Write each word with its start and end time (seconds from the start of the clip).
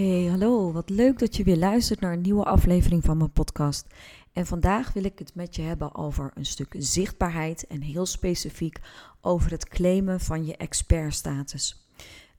Hey, 0.00 0.24
hallo. 0.24 0.72
Wat 0.72 0.90
leuk 0.90 1.18
dat 1.18 1.36
je 1.36 1.44
weer 1.44 1.56
luistert 1.56 2.00
naar 2.00 2.12
een 2.12 2.20
nieuwe 2.20 2.44
aflevering 2.44 3.04
van 3.04 3.16
mijn 3.16 3.32
podcast. 3.32 3.86
En 4.32 4.46
vandaag 4.46 4.92
wil 4.92 5.04
ik 5.04 5.18
het 5.18 5.34
met 5.34 5.56
je 5.56 5.62
hebben 5.62 5.94
over 5.94 6.30
een 6.34 6.46
stuk 6.46 6.74
zichtbaarheid 6.78 7.66
en 7.66 7.80
heel 7.80 8.06
specifiek 8.06 8.80
over 9.20 9.50
het 9.50 9.68
claimen 9.68 10.20
van 10.20 10.46
je 10.46 10.56
expertstatus. 10.56 11.88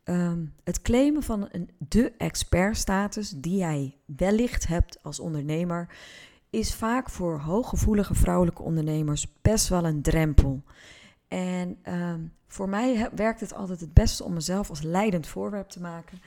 Um, 0.03 0.53
het 0.63 0.81
claimen 0.81 1.23
van 1.23 1.47
een, 1.51 1.69
de 1.77 2.11
expertstatus 2.17 3.29
die 3.29 3.57
jij 3.57 3.97
wellicht 4.05 4.67
hebt 4.67 5.03
als 5.03 5.19
ondernemer 5.19 5.95
is 6.49 6.75
vaak 6.75 7.09
voor 7.09 7.39
hooggevoelige 7.39 8.13
vrouwelijke 8.13 8.61
ondernemers 8.61 9.27
best 9.41 9.67
wel 9.67 9.85
een 9.85 10.01
drempel. 10.01 10.63
En 11.27 11.77
um, 11.93 12.33
voor 12.47 12.69
mij 12.69 13.09
werkt 13.15 13.39
het 13.39 13.53
altijd 13.53 13.79
het 13.79 13.93
beste 13.93 14.23
om 14.23 14.33
mezelf 14.33 14.69
als 14.69 14.81
leidend 14.81 15.27
voorwerp 15.27 15.69
te 15.69 15.81
maken. 15.81 16.21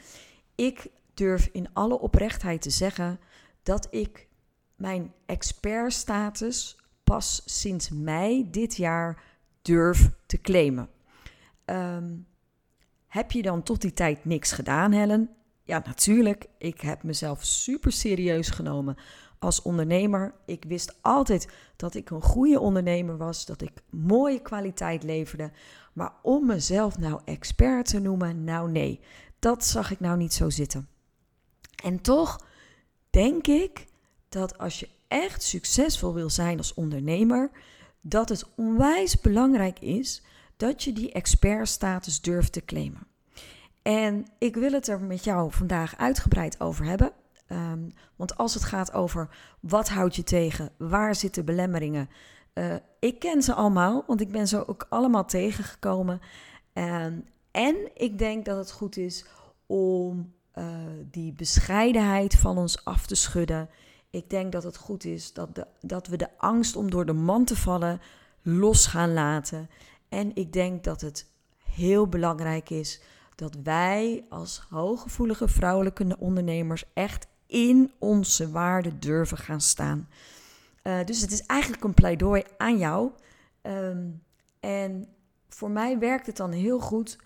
Ik 0.54 0.90
durf 1.14 1.48
in 1.52 1.68
alle 1.72 1.98
oprechtheid 1.98 2.62
te 2.62 2.70
zeggen 2.70 3.20
dat 3.62 3.86
ik 3.90 4.28
mijn 4.76 5.12
expertstatus 5.26 6.76
pas 7.04 7.42
sinds 7.44 7.90
mei 7.90 8.50
dit 8.50 8.76
jaar 8.76 9.22
durf 9.62 10.10
te 10.26 10.40
claimen. 10.40 10.88
Um, 11.64 12.26
heb 13.06 13.30
je 13.30 13.42
dan 13.42 13.62
tot 13.62 13.80
die 13.80 13.92
tijd 13.92 14.24
niks 14.24 14.52
gedaan, 14.52 14.92
Helen? 14.92 15.30
Ja, 15.62 15.82
natuurlijk. 15.84 16.46
Ik 16.58 16.80
heb 16.80 17.02
mezelf 17.02 17.44
super 17.44 17.92
serieus 17.92 18.48
genomen 18.48 18.96
als 19.38 19.62
ondernemer. 19.62 20.34
Ik 20.46 20.64
wist 20.68 20.98
altijd 21.00 21.48
dat 21.76 21.94
ik 21.94 22.10
een 22.10 22.22
goede 22.22 22.60
ondernemer 22.60 23.16
was, 23.16 23.46
dat 23.46 23.62
ik 23.62 23.72
mooie 23.90 24.42
kwaliteit 24.42 25.02
leverde. 25.02 25.50
Maar 25.92 26.12
om 26.22 26.46
mezelf 26.46 26.98
nou 26.98 27.20
expert 27.24 27.86
te 27.86 27.98
noemen, 28.00 28.44
nou 28.44 28.70
nee, 28.70 29.00
dat 29.38 29.64
zag 29.64 29.90
ik 29.90 30.00
nou 30.00 30.16
niet 30.16 30.32
zo 30.32 30.50
zitten. 30.50 30.88
En 31.84 32.00
toch 32.00 32.46
denk 33.10 33.46
ik 33.46 33.86
dat 34.28 34.58
als 34.58 34.80
je 34.80 34.88
echt 35.08 35.42
succesvol 35.42 36.14
wil 36.14 36.30
zijn 36.30 36.58
als 36.58 36.74
ondernemer, 36.74 37.50
dat 38.00 38.28
het 38.28 38.44
onwijs 38.56 39.20
belangrijk 39.20 39.80
is 39.80 40.22
dat 40.56 40.82
je 40.82 40.92
die 40.92 41.12
expertstatus 41.12 42.20
durft 42.20 42.52
te 42.52 42.64
claimen. 42.64 43.06
En 43.82 44.26
ik 44.38 44.54
wil 44.54 44.72
het 44.72 44.88
er 44.88 45.00
met 45.00 45.24
jou 45.24 45.52
vandaag 45.52 45.96
uitgebreid 45.96 46.60
over 46.60 46.84
hebben. 46.84 47.12
Um, 47.48 47.92
want 48.16 48.36
als 48.36 48.54
het 48.54 48.64
gaat 48.64 48.92
over 48.92 49.28
wat 49.60 49.88
houd 49.88 50.16
je 50.16 50.22
tegen, 50.22 50.70
waar 50.76 51.14
zitten 51.14 51.44
belemmeringen. 51.44 52.08
Uh, 52.54 52.74
ik 52.98 53.18
ken 53.18 53.42
ze 53.42 53.54
allemaal, 53.54 54.04
want 54.06 54.20
ik 54.20 54.30
ben 54.30 54.48
ze 54.48 54.68
ook 54.68 54.86
allemaal 54.88 55.24
tegengekomen. 55.24 56.20
Um, 56.72 57.24
en 57.50 57.76
ik 57.94 58.18
denk 58.18 58.44
dat 58.44 58.56
het 58.56 58.70
goed 58.70 58.96
is 58.96 59.24
om 59.66 60.33
uh, 60.58 60.64
die 61.10 61.32
bescheidenheid 61.32 62.34
van 62.34 62.58
ons 62.58 62.84
af 62.84 63.06
te 63.06 63.14
schudden. 63.14 63.68
Ik 64.10 64.30
denk 64.30 64.52
dat 64.52 64.62
het 64.62 64.76
goed 64.76 65.04
is 65.04 65.32
dat, 65.32 65.54
de, 65.54 65.66
dat 65.80 66.06
we 66.06 66.16
de 66.16 66.38
angst 66.38 66.76
om 66.76 66.90
door 66.90 67.06
de 67.06 67.12
man 67.12 67.44
te 67.44 67.56
vallen 67.56 68.00
los 68.42 68.86
gaan 68.86 69.12
laten. 69.12 69.70
En 70.08 70.36
ik 70.36 70.52
denk 70.52 70.84
dat 70.84 71.00
het 71.00 71.26
heel 71.64 72.06
belangrijk 72.06 72.70
is 72.70 73.00
dat 73.34 73.56
wij 73.62 74.24
als 74.28 74.66
hooggevoelige 74.70 75.48
vrouwelijke 75.48 76.16
ondernemers 76.18 76.84
echt 76.92 77.26
in 77.46 77.92
onze 77.98 78.50
waarde 78.50 78.98
durven 78.98 79.38
gaan 79.38 79.60
staan. 79.60 80.08
Uh, 80.82 81.04
dus 81.04 81.20
het 81.20 81.32
is 81.32 81.46
eigenlijk 81.46 81.84
een 81.84 81.94
pleidooi 81.94 82.42
aan 82.56 82.78
jou. 82.78 83.10
Um, 83.62 84.22
en 84.60 85.08
voor 85.48 85.70
mij 85.70 85.98
werkt 85.98 86.26
het 86.26 86.36
dan 86.36 86.52
heel 86.52 86.80
goed 86.80 87.18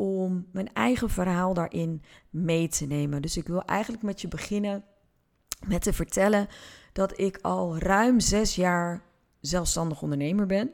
om 0.00 0.46
mijn 0.52 0.72
eigen 0.72 1.10
verhaal 1.10 1.54
daarin 1.54 2.02
mee 2.30 2.68
te 2.68 2.86
nemen. 2.86 3.22
Dus 3.22 3.36
ik 3.36 3.46
wil 3.46 3.64
eigenlijk 3.64 4.02
met 4.02 4.20
je 4.20 4.28
beginnen 4.28 4.84
met 5.66 5.82
te 5.82 5.92
vertellen 5.92 6.48
dat 6.92 7.18
ik 7.18 7.38
al 7.42 7.78
ruim 7.78 8.20
zes 8.20 8.54
jaar 8.54 9.02
zelfstandig 9.40 10.02
ondernemer 10.02 10.46
ben. 10.46 10.70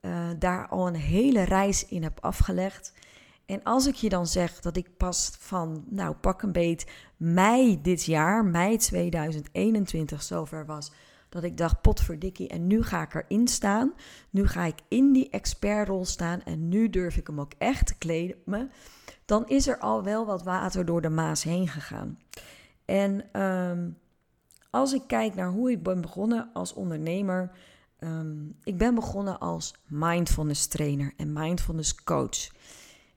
Uh, 0.00 0.28
daar 0.38 0.68
al 0.68 0.86
een 0.86 0.94
hele 0.94 1.42
reis 1.42 1.86
in 1.86 2.02
heb 2.02 2.18
afgelegd. 2.20 2.92
En 3.46 3.62
als 3.62 3.86
ik 3.86 3.94
je 3.94 4.08
dan 4.08 4.26
zeg 4.26 4.60
dat 4.60 4.76
ik 4.76 4.96
pas 4.96 5.32
van, 5.38 5.84
nou 5.88 6.14
pak 6.14 6.42
een 6.42 6.52
beet, 6.52 6.90
mei 7.16 7.80
dit 7.82 8.04
jaar, 8.04 8.44
mei 8.44 8.76
2021, 8.76 10.22
zover 10.22 10.66
was, 10.66 10.92
dat 11.34 11.42
ik 11.42 11.56
dacht, 11.56 11.80
potverdikkie, 11.80 12.48
en 12.48 12.66
nu 12.66 12.82
ga 12.82 13.02
ik 13.02 13.14
erin 13.14 13.48
staan. 13.48 13.92
Nu 14.30 14.46
ga 14.46 14.64
ik 14.64 14.78
in 14.88 15.12
die 15.12 15.30
expertrol 15.30 16.04
staan 16.04 16.42
en 16.42 16.68
nu 16.68 16.90
durf 16.90 17.16
ik 17.16 17.26
hem 17.26 17.40
ook 17.40 17.52
echt 17.58 17.86
te 17.86 17.98
kleden. 17.98 18.70
Dan 19.24 19.46
is 19.46 19.66
er 19.66 19.78
al 19.78 20.02
wel 20.02 20.26
wat 20.26 20.42
water 20.42 20.84
door 20.84 21.00
de 21.00 21.08
Maas 21.08 21.42
heen 21.42 21.68
gegaan. 21.68 22.18
En 22.84 23.40
um, 23.42 23.98
als 24.70 24.92
ik 24.92 25.02
kijk 25.06 25.34
naar 25.34 25.50
hoe 25.50 25.70
ik 25.70 25.82
ben 25.82 26.00
begonnen 26.00 26.50
als 26.52 26.72
ondernemer, 26.72 27.50
um, 27.98 28.56
ik 28.64 28.78
ben 28.78 28.94
begonnen 28.94 29.40
als 29.40 29.74
mindfulness 29.86 30.66
trainer 30.66 31.12
en 31.16 31.32
mindfulness 31.32 32.04
coach. 32.04 32.48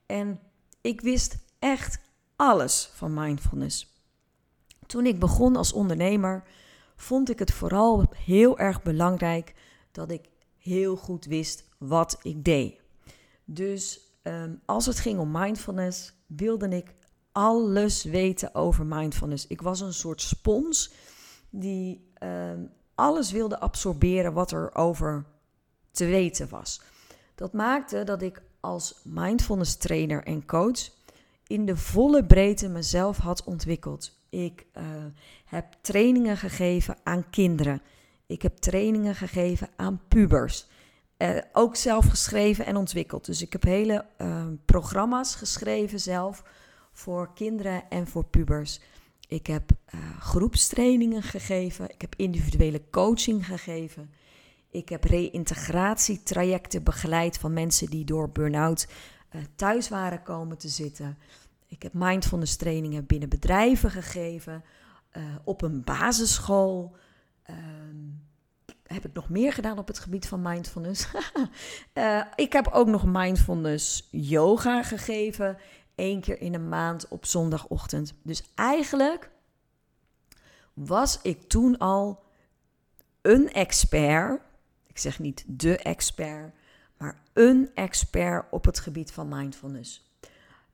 En 0.05 0.39
ik 0.81 1.01
wist 1.01 1.37
echt 1.59 1.99
alles 2.35 2.89
van 2.93 3.13
mindfulness. 3.13 3.95
Toen 4.85 5.05
ik 5.05 5.19
begon 5.19 5.55
als 5.55 5.73
ondernemer, 5.73 6.43
vond 6.97 7.29
ik 7.29 7.39
het 7.39 7.51
vooral 7.51 8.05
heel 8.15 8.57
erg 8.57 8.83
belangrijk 8.83 9.53
dat 9.91 10.11
ik 10.11 10.29
heel 10.57 10.95
goed 10.95 11.25
wist 11.25 11.69
wat 11.77 12.17
ik 12.21 12.43
deed. 12.43 12.81
Dus 13.45 13.99
um, 14.23 14.61
als 14.65 14.85
het 14.85 14.99
ging 14.99 15.19
om 15.19 15.31
mindfulness, 15.31 16.13
wilde 16.25 16.69
ik 16.69 16.95
alles 17.31 18.03
weten 18.03 18.55
over 18.55 18.85
mindfulness. 18.85 19.47
Ik 19.47 19.61
was 19.61 19.79
een 19.79 19.93
soort 19.93 20.21
spons 20.21 20.91
die 21.49 22.11
um, 22.23 22.71
alles 22.95 23.31
wilde 23.31 23.59
absorberen 23.59 24.33
wat 24.33 24.51
er 24.51 24.75
over 24.75 25.25
te 25.91 26.05
weten 26.05 26.49
was. 26.49 26.81
Dat 27.35 27.53
maakte 27.53 28.03
dat 28.03 28.21
ik 28.21 28.41
als 28.59 29.01
mindfulness 29.03 29.77
trainer 29.77 30.23
en 30.23 30.45
coach 30.45 30.89
in 31.47 31.65
de 31.65 31.77
volle 31.77 32.25
breedte 32.25 32.69
mezelf 32.69 33.17
had 33.17 33.43
ontwikkeld. 33.43 34.19
Ik 34.29 34.65
uh, 34.77 34.83
heb 35.45 35.75
trainingen 35.81 36.37
gegeven 36.37 36.97
aan 37.03 37.29
kinderen. 37.29 37.81
Ik 38.25 38.41
heb 38.41 38.57
trainingen 38.57 39.15
gegeven 39.15 39.69
aan 39.75 40.01
pubers. 40.07 40.67
Uh, 41.17 41.37
ook 41.53 41.75
zelf 41.75 42.05
geschreven 42.05 42.65
en 42.65 42.75
ontwikkeld. 42.75 43.25
Dus 43.25 43.41
ik 43.41 43.51
heb 43.51 43.63
hele 43.63 44.05
uh, 44.17 44.45
programma's 44.65 45.35
geschreven 45.35 45.99
zelf 45.99 46.43
voor 46.91 47.33
kinderen 47.33 47.89
en 47.89 48.07
voor 48.07 48.25
pubers. 48.25 48.79
Ik 49.27 49.47
heb 49.47 49.71
groepstrainingen 50.19 51.23
gegeven. 51.23 51.89
Ik 51.89 52.01
heb 52.01 52.15
individuele 52.15 52.81
coaching 52.91 53.45
gegeven. 53.45 54.09
Ik 54.71 54.89
heb 54.89 55.03
reïntegratietrajecten 55.03 56.83
begeleid 56.83 57.37
van 57.37 57.53
mensen 57.53 57.89
die 57.89 58.05
door 58.05 58.29
burn-out 58.29 58.87
thuis 59.55 59.89
waren 59.89 60.23
komen 60.23 60.57
te 60.57 60.69
zitten. 60.69 61.17
Ik 61.67 61.83
heb 61.83 61.93
mindfulness 61.93 62.55
trainingen 62.55 63.05
binnen 63.05 63.29
bedrijven 63.29 63.91
gegeven, 63.91 64.63
uh, 65.17 65.23
op 65.43 65.61
een 65.61 65.83
basisschool. 65.83 66.95
Uh, 67.49 67.55
heb 68.83 69.05
ik 69.05 69.13
nog 69.13 69.29
meer 69.29 69.53
gedaan 69.53 69.77
op 69.77 69.87
het 69.87 69.99
gebied 69.99 70.27
van 70.27 70.41
mindfulness? 70.41 71.07
uh, 71.93 72.23
ik 72.35 72.53
heb 72.53 72.67
ook 72.67 72.87
nog 72.87 73.05
mindfulness 73.05 74.07
yoga 74.11 74.83
gegeven, 74.83 75.57
één 75.95 76.21
keer 76.21 76.41
in 76.41 76.53
een 76.53 76.69
maand 76.69 77.07
op 77.07 77.25
zondagochtend. 77.25 78.13
Dus 78.23 78.51
eigenlijk 78.55 79.29
was 80.73 81.19
ik 81.21 81.47
toen 81.47 81.77
al 81.77 82.23
een 83.21 83.51
expert 83.51 84.41
ik 84.97 85.03
zeg 85.03 85.19
niet 85.19 85.43
de 85.47 85.77
expert, 85.77 86.53
maar 86.97 87.21
een 87.33 87.69
expert 87.73 88.45
op 88.51 88.65
het 88.65 88.79
gebied 88.79 89.11
van 89.11 89.27
mindfulness. 89.27 90.11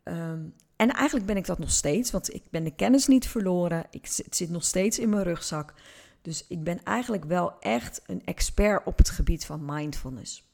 Um, 0.04 0.54
en 0.75 0.90
eigenlijk 0.90 1.25
ben 1.25 1.38
ik 1.38 1.46
dat 1.46 1.60
nog 1.60 1.72
steeds, 1.72 2.12
want 2.12 2.34
ik 2.34 2.44
ben 2.50 2.64
de 2.64 2.75
kennis 2.75 3.08
niet 3.08 3.28
verloren. 3.28 3.86
Ik, 3.92 4.06
het 4.16 4.36
zit 4.36 4.50
nog 4.50 4.64
steeds 4.64 5.00
in 5.00 5.10
mijn 5.10 5.24
rugzak. 5.24 5.74
Dus 6.22 6.46
ik 6.48 6.64
ben 6.64 6.84
eigenlijk 6.84 7.24
wel 7.25 7.60
echt 7.60 8.02
een 8.06 8.22
expert 8.25 8.86
op 8.86 8.98
het 8.98 9.10
gebied 9.10 9.46
van 9.46 9.66
mindfulness. 9.66 10.52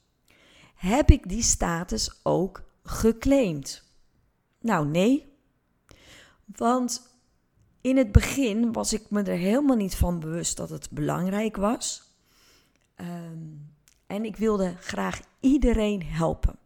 Heb 0.74 1.10
ik 1.10 1.28
die 1.28 1.42
status 1.42 2.20
ook 2.22 2.62
geclaimd? 2.82 3.82
Nou, 4.60 4.86
nee. 4.86 5.32
Want 6.56 7.10
in 7.80 7.96
het 7.96 8.12
begin 8.12 8.72
was 8.72 8.92
ik 8.92 9.10
me 9.10 9.22
er 9.22 9.36
helemaal 9.36 9.76
niet 9.76 9.96
van 9.96 10.20
bewust 10.20 10.56
dat 10.56 10.70
het 10.70 10.90
belangrijk 10.90 11.56
was. 11.56 12.02
Ehm, 12.94 13.38
en 14.06 14.24
ik 14.24 14.36
wilde 14.36 14.74
graag 14.80 15.20
iedereen 15.40 16.02
helpen. 16.02 16.58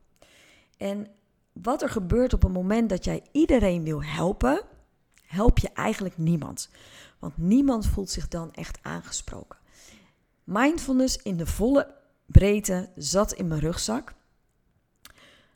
En 0.76 1.06
wat 1.52 1.82
er 1.82 1.88
gebeurt 1.88 2.32
op 2.32 2.42
het 2.42 2.52
moment 2.52 2.88
dat 2.88 3.04
jij 3.04 3.22
iedereen 3.32 3.82
wil 3.82 4.04
helpen, 4.04 4.62
help 5.26 5.58
je 5.58 5.70
eigenlijk 5.72 6.18
niemand. 6.18 6.70
Want 7.18 7.36
niemand 7.36 7.86
voelt 7.86 8.10
zich 8.10 8.28
dan 8.28 8.52
echt 8.52 8.78
aangesproken. 8.82 9.58
Mindfulness 10.44 11.16
in 11.16 11.36
de 11.36 11.46
volle 11.46 11.94
breedte 12.26 12.88
zat 12.96 13.32
in 13.32 13.48
mijn 13.48 13.60
rugzak. 13.60 14.14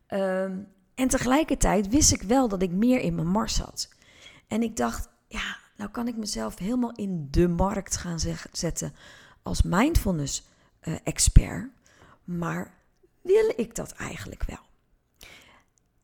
Ehm, 0.07 0.59
en 0.95 1.09
tegelijkertijd 1.09 1.89
wist 1.89 2.13
ik 2.13 2.23
wel 2.23 2.49
dat 2.49 2.63
ik 2.63 2.71
meer 2.71 3.01
in 3.01 3.15
mijn 3.15 3.31
mars 3.31 3.59
had. 3.59 3.89
En 4.47 4.63
ik 4.63 4.77
dacht, 4.77 5.09
ja, 5.27 5.57
nou 5.77 5.91
kan 5.91 6.09
ik 6.09 6.17
mezelf 6.17 6.59
helemaal 6.59 6.93
in 6.93 7.29
de 7.31 7.49
markt 7.49 7.97
gaan 7.97 8.19
zetten 8.53 8.95
als 9.43 9.63
mindfulness 9.63 10.47
uh, 10.83 10.95
expert. 11.05 11.71
Maar 12.25 12.78
wil 13.29 13.53
ik 13.57 13.75
dat 13.75 13.93
eigenlijk 13.93 14.45
wel? 14.45 14.59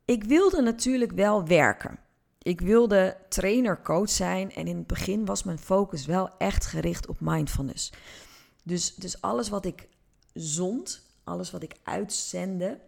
Ik 0.05 0.25
wilde 0.25 0.63
natuurlijk 0.63 1.13
wel 1.13 1.47
werken. 1.47 1.99
Ik 2.43 2.61
wilde 2.61 3.17
trainer, 3.29 3.83
coach 3.83 4.11
zijn 4.11 4.53
en 4.53 4.67
in 4.67 4.77
het 4.77 4.87
begin 4.87 5.25
was 5.25 5.43
mijn 5.43 5.59
focus 5.59 6.07
wel 6.07 6.31
echt 6.39 6.67
gericht 6.67 7.07
op 7.07 7.21
mindfulness. 7.21 7.93
Dus, 8.63 8.95
dus 8.95 9.21
alles 9.21 9.49
wat 9.49 9.65
ik 9.65 9.89
zond, 10.35 11.03
alles 11.25 11.51
wat 11.51 11.63
ik 11.63 11.75
uitzende, 11.83 12.81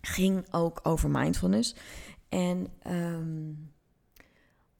ging 0.00 0.52
ook 0.52 0.80
over 0.82 1.10
mindfulness. 1.10 1.74
En 2.28 2.66
ehm, 2.82 3.52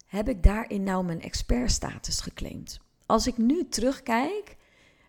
heb 0.06 0.28
ik 0.28 0.42
daarin 0.42 0.82
nou 0.82 1.04
mijn 1.04 1.22
expertstatus 1.22 2.20
geclaimd? 2.20 2.80
Als 3.06 3.26
ik 3.26 3.36
nu 3.36 3.68
terugkijk, 3.68 4.56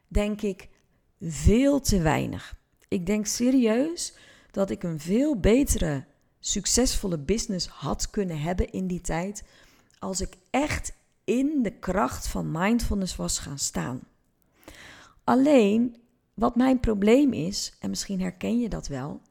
denk 0.07 0.41
ik 0.41 0.69
veel 1.19 1.79
te 1.79 2.01
weinig. 2.01 2.59
Ik 2.91 3.05
denk 3.05 3.25
serieus 3.25 4.13
dat 4.51 4.69
ik 4.69 4.83
een 4.83 4.99
veel 4.99 5.39
betere, 5.39 6.05
succesvolle 6.39 7.17
business 7.17 7.67
had 7.67 8.09
kunnen 8.09 8.41
hebben 8.41 8.71
in 8.71 8.87
die 8.87 9.01
tijd 9.01 9.43
als 9.99 10.21
ik 10.21 10.35
echt 10.49 10.93
in 11.23 11.63
de 11.63 11.71
kracht 11.71 12.27
van 12.27 12.51
mindfulness 12.51 13.15
was 13.15 13.39
gaan 13.39 13.59
staan. 13.59 13.99
Alleen, 15.23 15.95
wat 16.33 16.55
mijn 16.55 16.79
probleem 16.79 17.33
is, 17.33 17.73
en 17.79 17.89
misschien 17.89 18.21
herken 18.21 18.59
je 18.59 18.69
dat 18.69 18.87
wel, 18.87 19.21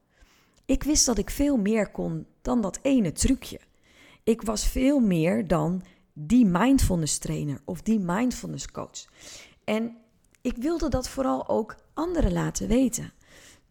ik 0.65 0.83
wist 0.83 1.05
dat 1.05 1.17
ik 1.17 1.29
veel 1.29 1.57
meer 1.57 1.91
kon 1.91 2.25
dan 2.41 2.61
dat 2.61 2.79
ene 2.81 3.11
trucje. 3.11 3.59
Ik 4.23 4.41
was 4.41 4.67
veel 4.67 4.99
meer 4.99 5.47
dan 5.47 5.83
die 6.13 6.45
mindfulness 6.45 7.17
trainer 7.17 7.61
of 7.65 7.81
die 7.81 7.99
mindfulness 7.99 8.71
coach. 8.71 9.05
En 9.63 9.97
ik 10.41 10.55
wilde 10.55 10.89
dat 10.89 11.09
vooral 11.09 11.47
ook 11.47 11.75
anderen 11.93 12.31
laten 12.31 12.67
weten. 12.67 13.13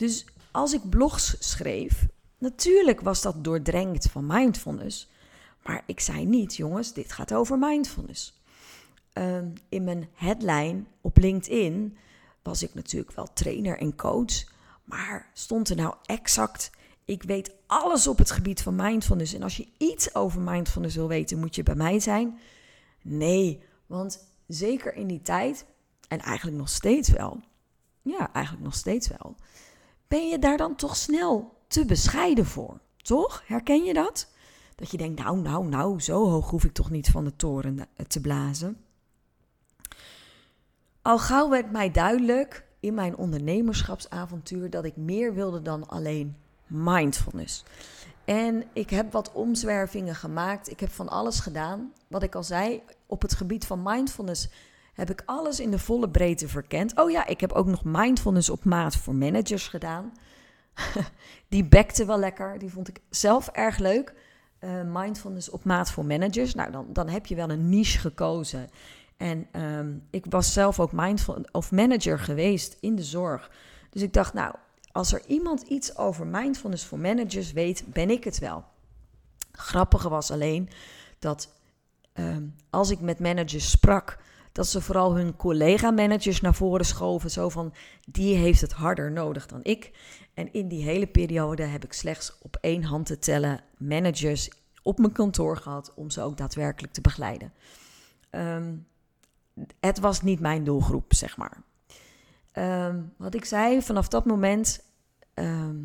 Dus 0.01 0.25
als 0.51 0.73
ik 0.73 0.89
blogs 0.89 1.37
schreef, 1.39 2.07
natuurlijk 2.39 3.01
was 3.01 3.23
dat 3.23 3.45
doordrenkt 3.45 4.11
van 4.11 4.27
mindfulness. 4.27 5.09
Maar 5.63 5.83
ik 5.87 6.01
zei 6.01 6.25
niet, 6.25 6.57
jongens, 6.57 6.93
dit 6.93 7.13
gaat 7.13 7.35
over 7.35 7.59
mindfulness. 7.59 8.43
Ehm, 9.13 9.49
in 9.69 9.85
mijn 9.85 10.09
headline 10.15 10.85
op 11.01 11.17
LinkedIn 11.17 11.97
was 12.43 12.63
ik 12.63 12.75
natuurlijk 12.75 13.13
wel 13.13 13.33
trainer 13.33 13.79
en 13.79 13.97
coach. 13.97 14.45
Maar 14.85 15.31
stond 15.33 15.69
er 15.69 15.77
nou 15.77 15.95
exact 16.05 16.71
ik 17.11 17.23
weet 17.23 17.55
alles 17.67 18.07
op 18.07 18.19
het 18.19 18.31
gebied 18.31 18.63
van 18.63 18.75
mindfulness. 18.75 19.35
En 19.35 19.43
als 19.43 19.57
je 19.57 19.69
iets 19.79 20.15
over 20.15 20.41
mindfulness 20.41 20.97
wil 20.97 21.09
weten, 21.09 21.39
moet 21.39 21.55
je 21.55 21.63
bij 21.63 21.75
mij 21.75 22.01
zijn. 22.01 22.39
Nee, 23.03 23.63
want 23.87 24.27
zeker 24.47 24.95
in 24.95 25.07
die 25.07 25.23
tijd, 25.23 25.65
en 26.09 26.21
eigenlijk 26.21 26.57
nog 26.57 26.69
steeds 26.69 27.09
wel, 27.09 27.41
ja, 28.03 28.33
eigenlijk 28.33 28.65
nog 28.65 28.75
steeds 28.75 29.09
wel, 29.09 29.37
ben 30.11 30.29
je 30.29 30.39
daar 30.39 30.57
dan 30.57 30.77
toch 30.77 30.97
snel 30.97 31.57
te 31.67 31.85
bescheiden 31.85 32.47
voor. 32.47 32.81
Toch? 32.97 33.43
Herken 33.47 33.85
je 33.85 33.95
dat? 33.95 34.29
Dat 34.75 34.91
je 34.91 34.97
denkt, 34.97 35.23
nou, 35.23 35.41
nou, 35.41 35.69
nou, 35.69 36.01
zo 36.01 36.29
hoog 36.29 36.51
hoef 36.51 36.65
ik 36.65 36.73
toch 36.73 36.91
niet 36.91 37.11
van 37.11 37.25
de 37.25 37.37
toren 37.37 37.79
eh, 37.79 38.07
te 38.07 38.21
blazen. 38.21 38.77
Al 41.03 41.19
gauw 41.19 41.49
werd 41.49 41.71
mij 41.71 41.91
duidelijk 41.91 42.67
in 42.81 42.95
mijn 42.95 43.17
ondernemerschapsavontuur 43.17 44.71
dat 44.71 44.85
ik 44.85 44.97
meer 44.97 45.35
wilde 45.35 45.63
dan 45.63 45.89
alleen 45.89 46.37
mindfulness. 46.67 47.65
En 48.25 48.65
ik 48.73 48.91
heb 48.91 49.13
wat 49.13 49.33
omzwervingen 49.33 50.15
gemaakt. 50.15 50.71
Ik 50.71 50.81
heb 50.81 50.91
van 50.91 51.09
alles 51.09 51.41
gedaan. 51.41 51.93
Wat 52.09 52.23
ik 52.23 52.35
al 52.35 52.45
zei, 52.45 52.83
op 53.07 53.23
het 53.23 53.35
gebied 53.35 53.67
van 53.67 53.83
mindfulness 53.83 54.49
heb 55.01 55.11
ik 55.11 55.23
alles 55.27 55.61
in 55.61 55.71
de 55.71 55.79
volle 55.79 56.09
breedte 56.11 56.49
verkend. 56.49 56.97
Oh 56.97 57.11
ja, 57.11 57.27
ik 57.27 57.41
heb 57.41 57.53
ook 57.53 57.67
nog 57.67 57.85
mindfulness 57.85 58.51
op 58.51 58.65
maat 58.65 58.97
voor 58.97 59.15
managers 59.15 59.69
gedaan. 59.69 60.13
die 61.49 61.65
bekte 61.65 62.05
wel 62.05 62.19
lekker. 62.19 62.59
Die 62.59 62.71
vond 62.71 62.89
ik 62.89 63.01
zelf 63.11 63.49
erg 63.49 63.79
leuk. 63.79 64.15
Uh, 64.61 64.71
mindfulness 64.87 65.51
op 65.51 65.65
maat 65.65 65.91
voor 65.91 66.05
managers. 66.05 66.55
Nou, 66.55 66.71
dan, 66.71 66.87
dan 66.93 67.09
heb 67.09 67.27
je 67.27 67.35
wel 67.35 67.51
een 67.51 67.69
niche 67.69 67.99
gekozen. 67.99 68.69
En 69.17 69.47
ehm, 69.53 69.93
ik 70.11 70.25
was 70.29 70.53
zelf 70.53 70.81
ook 70.81 70.93
mindful 70.93 71.45
of 71.53 71.73
manager 71.73 72.19
geweest 72.19 72.77
in 72.81 72.97
de 72.97 73.03
zorg. 73.03 73.51
Dus 73.91 74.03
ik 74.03 74.13
dacht, 74.13 74.35
nou, 74.35 74.55
als 74.93 75.13
er 75.13 75.23
iemand 75.27 75.63
iets 75.63 75.97
over 75.97 76.27
mindfulness 76.27 76.85
voor 76.85 76.99
managers 76.99 77.53
weet, 77.53 77.85
ben 77.87 78.11
ik 78.11 78.25
het 78.25 78.39
wel. 78.39 78.65
Grappige 79.53 80.09
was 80.09 80.31
alleen 80.31 80.69
dat 81.19 81.55
ehm, 82.13 82.45
als 82.71 82.91
ik 82.91 83.01
met 83.01 83.19
managers 83.19 83.71
sprak, 83.71 84.19
dat 84.53 84.67
ze 84.67 84.81
vooral 84.81 85.17
hun 85.17 85.37
collega-managers 85.37 86.41
naar 86.41 86.55
voren 86.55 86.85
schoven. 86.85 87.31
Zo 87.31 87.49
van, 87.49 87.73
die 88.11 88.37
heeft 88.37 88.61
het 88.61 88.73
harder 88.73 89.13
nodig 89.13 89.47
dan 89.47 89.61
ik. 89.63 89.91
En 90.35 90.53
in 90.53 90.69
die 90.69 90.83
hele 90.83 91.07
periode 91.07 91.63
heb 91.63 91.85
ik 91.85 91.93
slechts 91.93 92.39
op 92.43 92.59
één 92.61 92.83
hand 92.83 93.07
te 93.07 93.19
tellen 93.19 93.61
managers 93.79 94.51
op 94.83 94.99
mijn 94.99 95.13
kantoor 95.13 95.57
gehad 95.57 95.93
om 95.95 96.11
ze 96.11 96.23
ook 96.23 96.37
daadwerkelijk 96.37 96.93
te 96.93 97.01
begeleiden. 97.01 97.53
Ehm, 98.31 98.75
het 99.81 99.99
was 99.99 100.23
niet 100.23 100.41
mijn 100.41 100.65
doelgroep, 100.65 101.15
zeg 101.15 101.37
maar. 101.37 101.63
Um, 102.55 103.13
wat 103.17 103.35
ik 103.35 103.45
zei, 103.45 103.83
vanaf 103.83 104.09
dat 104.09 104.25
moment, 104.25 104.85
ehm, 105.35 105.77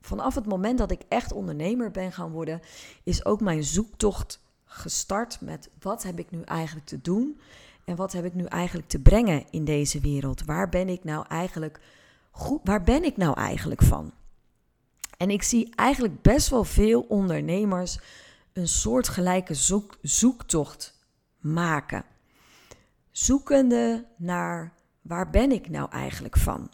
vanaf 0.00 0.34
het 0.34 0.46
moment 0.46 0.78
dat 0.78 0.90
ik 0.90 1.02
echt 1.08 1.32
ondernemer 1.32 1.90
ben 1.90 2.12
gaan 2.12 2.30
worden, 2.30 2.60
is 3.02 3.24
ook 3.24 3.40
mijn 3.40 3.64
zoektocht 3.64 4.40
gestart 4.64 5.40
met 5.40 5.70
wat 5.80 6.02
heb 6.02 6.18
ik 6.18 6.30
nu 6.30 6.42
eigenlijk 6.42 6.86
te 6.86 7.00
doen 7.00 7.40
en 7.88 7.96
wat 7.96 8.12
heb 8.12 8.24
ik 8.24 8.34
nu 8.34 8.44
eigenlijk 8.44 8.88
te 8.88 8.98
brengen 8.98 9.44
in 9.50 9.64
deze 9.64 10.00
wereld? 10.00 10.44
Waar 10.44 10.68
ben 10.68 10.88
ik 10.88 11.04
nou 11.04 11.24
eigenlijk 11.28 11.80
goed, 12.30 12.60
waar 12.64 12.82
ben 12.82 13.04
ik 13.04 13.16
nou 13.16 13.36
eigenlijk 13.36 13.82
van? 13.82 14.12
En 15.16 15.30
ik 15.30 15.42
zie 15.42 15.74
eigenlijk 15.74 16.22
best 16.22 16.48
wel 16.48 16.64
veel 16.64 17.00
ondernemers 17.00 17.98
een 18.52 18.68
soortgelijke 18.68 19.54
zoek, 19.54 19.98
zoektocht 20.02 21.06
maken. 21.38 22.04
Zoekende 23.10 24.06
naar 24.16 24.72
waar 25.02 25.30
ben 25.30 25.52
ik 25.52 25.68
nou 25.68 25.90
eigenlijk 25.90 26.36
van? 26.36 26.70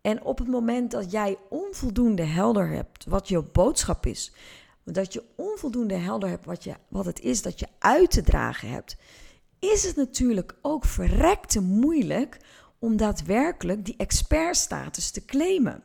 En 0.00 0.22
op 0.22 0.38
het 0.38 0.48
moment 0.48 0.90
dat 0.90 1.10
jij 1.10 1.38
onvoldoende 1.48 2.24
helder 2.24 2.68
hebt 2.68 3.04
wat 3.04 3.28
je 3.28 3.42
boodschap 3.42 4.06
is, 4.06 4.32
dat 4.84 5.12
je 5.12 5.22
onvoldoende 5.36 5.94
helder 5.94 6.28
hebt 6.28 6.44
wat, 6.44 6.64
je, 6.64 6.74
wat 6.88 7.04
het 7.04 7.20
is 7.20 7.42
dat 7.42 7.58
je 7.58 7.66
uit 7.78 8.10
te 8.10 8.22
dragen 8.22 8.68
hebt, 8.68 8.96
is 9.58 9.84
het 9.84 9.96
natuurlijk 9.96 10.56
ook 10.62 10.84
verrekte 10.84 11.60
moeilijk 11.60 12.40
om 12.78 12.96
daadwerkelijk 12.96 13.84
die 13.84 13.96
expertstatus 13.96 15.10
te 15.10 15.24
claimen. 15.24 15.82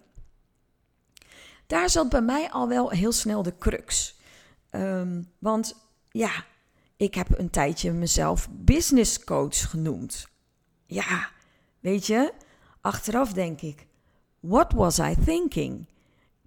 Daar 1.68 1.90
zat 1.90 2.10
bij 2.10 2.22
mij 2.22 2.52
al 2.52 2.68
wel 2.68 2.90
heel 2.90 3.12
snel 3.12 3.44
de 3.44 3.58
crux. 3.58 4.20
Um, 4.72 5.32
want 5.40 5.76
ja, 6.10 6.46
ik 6.98 7.16
heb 7.16 7.40
een 7.40 7.50
tijdje 7.50 7.92
mezelf 7.92 8.50
business 8.52 9.24
coach 9.24 9.70
genoemd. 9.70 10.28
Ja, 10.86 11.30
Weet 11.82 12.08
je, 12.08 12.34
achteraf 12.82 13.34
denk 13.34 13.62
ik, 13.62 13.88
what 14.40 14.72
was 14.74 15.00
I 15.00 15.16
thinking? 15.26 15.86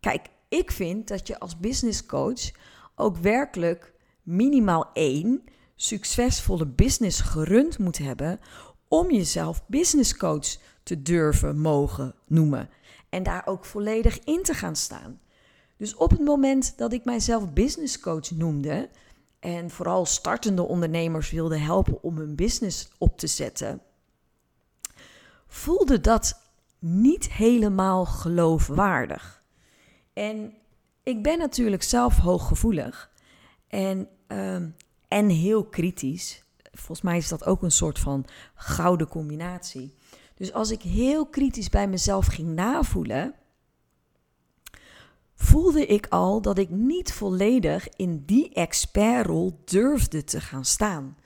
Kijk, 0.01 0.27
ik 0.49 0.71
vind 0.71 1.09
dat 1.09 1.27
je 1.27 1.39
als 1.39 1.59
business 1.59 2.07
coach 2.07 2.51
ook 2.95 3.17
werkelijk 3.17 3.93
minimaal 4.23 4.91
één 4.93 5.45
succesvolle 5.77 6.67
business 6.67 7.21
gerund 7.21 7.79
moet 7.79 7.99
hebben 7.99 8.41
om 8.89 9.11
jezelf 9.11 9.67
business 9.67 10.17
coach 10.17 10.57
te 10.83 11.03
durven 11.03 11.59
mogen 11.59 12.15
noemen 12.27 12.69
en 13.09 13.23
daar 13.23 13.47
ook 13.47 13.65
volledig 13.65 14.19
in 14.19 14.43
te 14.43 14.55
gaan 14.55 14.77
staan. 14.77 15.21
Dus 15.77 15.95
op 15.95 16.11
het 16.11 16.21
moment 16.21 16.79
dat 16.79 16.93
ik 16.93 17.05
mijzelf 17.05 17.53
business 17.53 18.01
coach 18.01 18.31
noemde 18.31 18.89
en 19.41 19.71
vooral 19.71 20.07
startende 20.07 20.63
ondernemers 20.63 21.31
wilde 21.31 21.59
helpen 21.59 22.03
om 22.03 22.17
hun 22.17 22.37
business 22.37 22.89
op 22.99 23.19
te 23.19 23.27
zetten, 23.27 23.83
voelde 25.47 26.01
dat 26.01 26.41
niet 26.79 27.33
helemaal 27.33 28.05
geloofwaardig. 28.05 29.43
En 30.13 30.55
ik 31.03 31.23
ben 31.23 31.39
natuurlijk 31.39 31.83
zelf 31.83 32.19
hooggevoelig 32.19 33.11
en, 33.69 34.09
ehm, 34.27 34.69
en 35.15 35.29
heel 35.29 35.65
kritisch. 35.65 36.43
Volgens 36.73 37.03
mij 37.03 37.17
is 37.17 37.29
dat 37.29 37.47
ook 37.47 37.63
een 37.63 37.71
soort 37.71 37.99
van 37.99 38.27
gouden 38.55 39.09
combinatie. 39.09 39.95
Dus 40.35 40.53
als 40.53 40.71
ik 40.71 40.83
heel 40.83 41.27
kritisch 41.27 41.69
bij 41.69 41.89
mezelf 41.89 42.27
ging 42.27 42.49
navoelen, 42.49 43.35
voelde 45.35 45.87
ik 45.87 46.07
al 46.07 46.41
dat 46.41 46.59
ik 46.59 46.71
niet 46.71 47.13
volledig 47.13 47.89
in 47.97 48.23
die 48.27 48.53
expertrol 48.53 49.61
durfde 49.65 50.25
te 50.25 50.41
gaan 50.41 50.65
staan. 50.65 51.17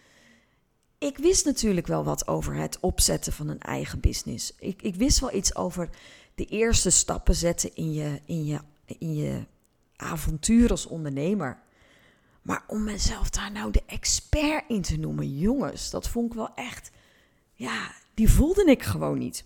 Ik 0.98 1.18
wist 1.18 1.44
natuurlijk 1.44 1.86
wel 1.86 2.04
wat 2.04 2.28
over 2.28 2.54
het 2.54 2.80
opzetten 2.80 3.32
van 3.32 3.48
een 3.48 3.60
eigen 3.60 4.00
business. 4.00 4.54
Ik, 4.58 4.82
ik 4.82 4.94
wist 4.94 5.20
wel 5.20 5.34
iets 5.34 5.56
over 5.56 5.90
de 6.34 6.44
eerste 6.44 6.90
stappen 6.90 7.34
zetten 7.34 7.74
in 7.74 7.92
je, 7.92 8.20
in, 8.24 8.44
je, 8.44 8.58
in 8.84 9.14
je 9.14 9.46
avontuur 9.96 10.70
als 10.70 10.86
ondernemer. 10.86 11.66
Maar 12.48 12.64
om 12.66 12.84
mezelf 12.84 13.30
daar 13.30 13.52
nou 13.52 13.70
de 13.70 13.82
expert 13.86 14.64
in 14.68 14.82
te 14.82 14.96
noemen, 14.96 15.38
jongens, 15.38 15.90
dat 15.90 16.08
vond 16.08 16.30
ik 16.30 16.36
wel 16.36 16.54
echt, 16.54 16.90
ja, 17.54 17.92
die 18.14 18.30
voelde 18.30 18.64
ik 18.64 18.82
gewoon 18.82 19.18
niet. 19.18 19.44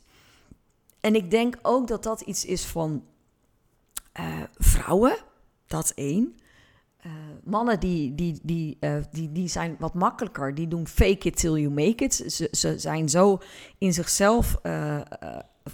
En 1.00 1.14
ik 1.14 1.30
denk 1.30 1.58
ook 1.62 1.88
dat 1.88 2.02
dat 2.02 2.20
iets 2.20 2.44
is 2.44 2.64
van 2.64 3.04
uh, 4.20 4.42
vrouwen, 4.54 5.16
dat 5.66 5.92
één. 5.94 6.36
Uh, 7.06 7.12
mannen 7.44 7.80
die, 7.80 8.14
die, 8.14 8.40
die, 8.42 8.76
uh, 8.80 8.96
die, 9.12 9.32
die 9.32 9.48
zijn 9.48 9.76
wat 9.78 9.94
makkelijker. 9.94 10.54
Die 10.54 10.68
doen 10.68 10.86
fake 10.86 11.28
it 11.28 11.36
till 11.36 11.56
you 11.56 11.70
make 11.70 12.04
it. 12.04 12.14
Ze, 12.14 12.48
ze 12.50 12.78
zijn 12.78 13.08
zo 13.08 13.38
in 13.78 13.92
zichzelf, 13.92 14.60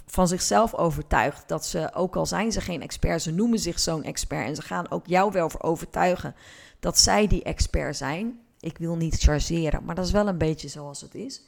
van 0.05 0.27
zichzelf 0.27 0.73
overtuigd 0.75 1.47
dat 1.47 1.65
ze, 1.65 1.93
ook 1.93 2.15
al 2.15 2.25
zijn 2.25 2.51
ze 2.51 2.61
geen 2.61 2.81
expert, 2.81 3.21
ze 3.21 3.31
noemen 3.31 3.59
zich 3.59 3.79
zo'n 3.79 4.03
expert. 4.03 4.47
En 4.47 4.55
ze 4.55 4.61
gaan 4.61 4.91
ook 4.91 5.07
jou 5.07 5.31
wel 5.31 5.49
voor 5.49 5.61
overtuigen 5.61 6.35
dat 6.79 6.99
zij 6.99 7.27
die 7.27 7.43
expert 7.43 7.95
zijn. 7.95 8.39
Ik 8.59 8.77
wil 8.77 8.95
niet 8.95 9.19
chargeren, 9.19 9.83
maar 9.83 9.95
dat 9.95 10.05
is 10.05 10.11
wel 10.11 10.27
een 10.27 10.37
beetje 10.37 10.67
zoals 10.67 11.01
het 11.01 11.15
is. 11.15 11.41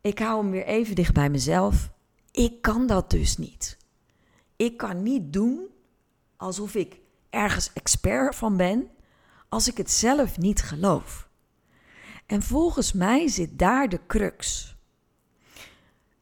Ik 0.00 0.18
hou 0.18 0.42
hem 0.42 0.50
weer 0.50 0.66
even 0.66 0.94
dicht 0.94 1.14
bij 1.14 1.30
mezelf. 1.30 1.90
Ik 2.30 2.62
kan 2.62 2.86
dat 2.86 3.10
dus 3.10 3.36
niet. 3.36 3.76
Ik 4.56 4.76
kan 4.76 5.02
niet 5.02 5.32
doen 5.32 5.66
alsof 6.36 6.74
ik 6.74 6.98
ergens 7.30 7.72
expert 7.72 8.34
van 8.34 8.56
ben 8.56 8.90
als 9.48 9.68
ik 9.68 9.76
het 9.76 9.90
zelf 9.90 10.38
niet 10.38 10.62
geloof. 10.62 11.28
En 12.26 12.42
volgens 12.42 12.92
mij 12.92 13.28
zit 13.28 13.58
daar 13.58 13.88
de 13.88 14.00
crux. 14.06 14.72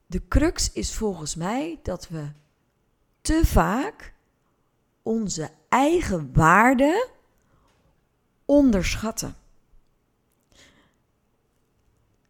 De 0.07 0.29
crux 0.29 0.73
is 0.73 0.95
volgens 0.95 1.35
mij 1.35 1.79
dat 1.83 2.09
we 2.09 2.31
te 3.21 3.41
vaak 3.45 4.15
onze 5.03 5.51
eigen 5.69 6.33
waarde 6.33 7.09
onderschatten. 8.45 9.37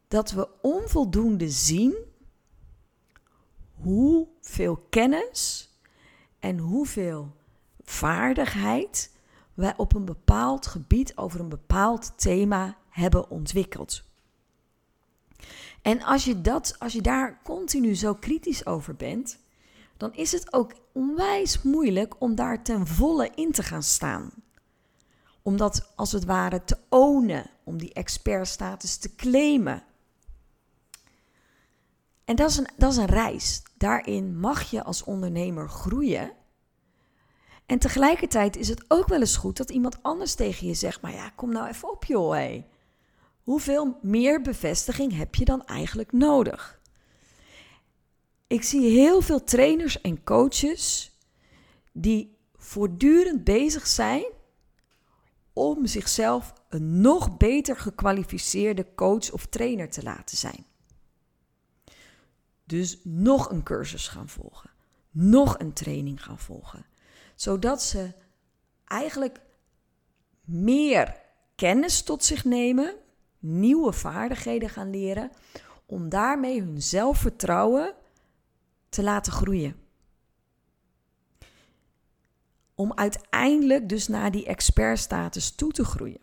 Dat 0.08 0.30
we 0.30 0.48
onvoldoende 0.60 1.50
zien 1.50 1.94
hoeveel 3.74 4.76
kennis 4.90 5.70
en 6.38 6.58
hoeveel 6.58 7.36
vaardigheid 7.80 9.10
wij 9.54 9.74
op 9.76 9.94
een 9.94 10.04
bepaald 10.04 10.66
gebied 10.66 11.16
over 11.16 11.40
een 11.40 11.48
bepaald 11.48 12.12
thema 12.16 12.76
hebben 12.88 13.30
ontwikkeld. 13.30 14.04
En 15.82 16.02
als 16.02 16.24
je, 16.24 16.40
dat, 16.40 16.76
als 16.78 16.92
je 16.92 17.00
daar 17.00 17.40
continu 17.42 17.94
zo 17.94 18.14
kritisch 18.14 18.66
over 18.66 18.94
bent, 18.94 19.38
dan 19.96 20.14
is 20.14 20.32
het 20.32 20.52
ook 20.52 20.72
onwijs 20.92 21.62
moeilijk 21.62 22.14
om 22.18 22.34
daar 22.34 22.64
ten 22.64 22.86
volle 22.86 23.30
in 23.34 23.52
te 23.52 23.62
gaan 23.62 23.82
staan. 23.82 24.30
Om 25.42 25.56
dat 25.56 25.92
als 25.96 26.12
het 26.12 26.24
ware 26.24 26.64
te 26.64 26.78
ownen, 26.88 27.50
om 27.64 27.78
die 27.78 27.92
expertstatus 27.92 28.96
te 28.96 29.14
claimen. 29.14 29.82
En 32.24 32.36
dat 32.36 32.50
is, 32.50 32.56
een, 32.56 32.68
dat 32.76 32.92
is 32.92 32.96
een 32.96 33.06
reis. 33.06 33.62
Daarin 33.76 34.38
mag 34.38 34.70
je 34.70 34.82
als 34.82 35.04
ondernemer 35.04 35.68
groeien. 35.68 36.32
En 37.66 37.78
tegelijkertijd 37.78 38.56
is 38.56 38.68
het 38.68 38.84
ook 38.88 39.08
wel 39.08 39.20
eens 39.20 39.36
goed 39.36 39.56
dat 39.56 39.70
iemand 39.70 40.02
anders 40.02 40.34
tegen 40.34 40.66
je 40.66 40.74
zegt: 40.74 41.00
Maar 41.00 41.12
ja, 41.12 41.30
kom 41.30 41.52
nou 41.52 41.68
even 41.68 41.90
op, 41.90 42.04
joh. 42.04 42.62
Hoeveel 43.42 43.98
meer 44.02 44.42
bevestiging 44.42 45.16
heb 45.16 45.34
je 45.34 45.44
dan 45.44 45.66
eigenlijk 45.66 46.12
nodig? 46.12 46.80
Ik 48.46 48.62
zie 48.62 48.90
heel 48.90 49.20
veel 49.20 49.44
trainers 49.44 50.00
en 50.00 50.24
coaches 50.24 51.12
die 51.92 52.36
voortdurend 52.56 53.44
bezig 53.44 53.86
zijn 53.86 54.24
om 55.52 55.86
zichzelf 55.86 56.52
een 56.68 57.00
nog 57.00 57.36
beter 57.36 57.76
gekwalificeerde 57.76 58.94
coach 58.94 59.30
of 59.30 59.46
trainer 59.46 59.90
te 59.90 60.02
laten 60.02 60.36
zijn. 60.36 60.66
Dus 62.64 63.00
nog 63.04 63.50
een 63.50 63.62
cursus 63.62 64.08
gaan 64.08 64.28
volgen, 64.28 64.70
nog 65.10 65.58
een 65.58 65.72
training 65.72 66.24
gaan 66.24 66.38
volgen, 66.38 66.86
zodat 67.34 67.82
ze 67.82 68.12
eigenlijk 68.84 69.40
meer 70.44 71.20
kennis 71.54 72.02
tot 72.02 72.24
zich 72.24 72.44
nemen, 72.44 72.94
nieuwe 73.38 73.92
vaardigheden 73.92 74.68
gaan 74.68 74.90
leren, 74.90 75.30
om 75.86 76.08
daarmee 76.08 76.60
hun 76.60 76.82
zelfvertrouwen 76.82 77.94
te 78.88 79.02
laten 79.02 79.32
groeien. 79.32 79.81
Om 82.82 82.92
uiteindelijk 82.94 83.88
dus 83.88 84.08
naar 84.08 84.30
die 84.30 84.46
expertstatus 84.46 85.54
toe 85.54 85.72
te 85.72 85.84
groeien. 85.84 86.20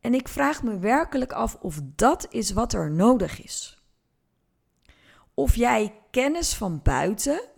En 0.00 0.14
ik 0.14 0.28
vraag 0.28 0.62
me 0.62 0.78
werkelijk 0.78 1.32
af 1.32 1.54
of 1.54 1.80
dat 1.84 2.26
is 2.30 2.50
wat 2.50 2.72
er 2.72 2.90
nodig 2.90 3.42
is. 3.42 3.84
Of 5.34 5.54
jij 5.54 6.00
kennis 6.10 6.54
van 6.54 6.80
buiten, 6.82 7.48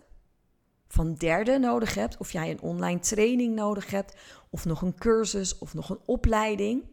van 0.87 1.13
derden 1.13 1.61
nodig 1.61 1.95
hebt, 1.95 2.17
of 2.17 2.31
jij 2.31 2.51
een 2.51 2.61
online 2.61 2.99
training 2.99 3.55
nodig 3.55 3.89
hebt, 3.89 4.15
of 4.49 4.65
nog 4.65 4.81
een 4.81 4.95
cursus 4.95 5.57
of 5.57 5.73
nog 5.73 5.89
een 5.89 6.01
opleiding. 6.05 6.83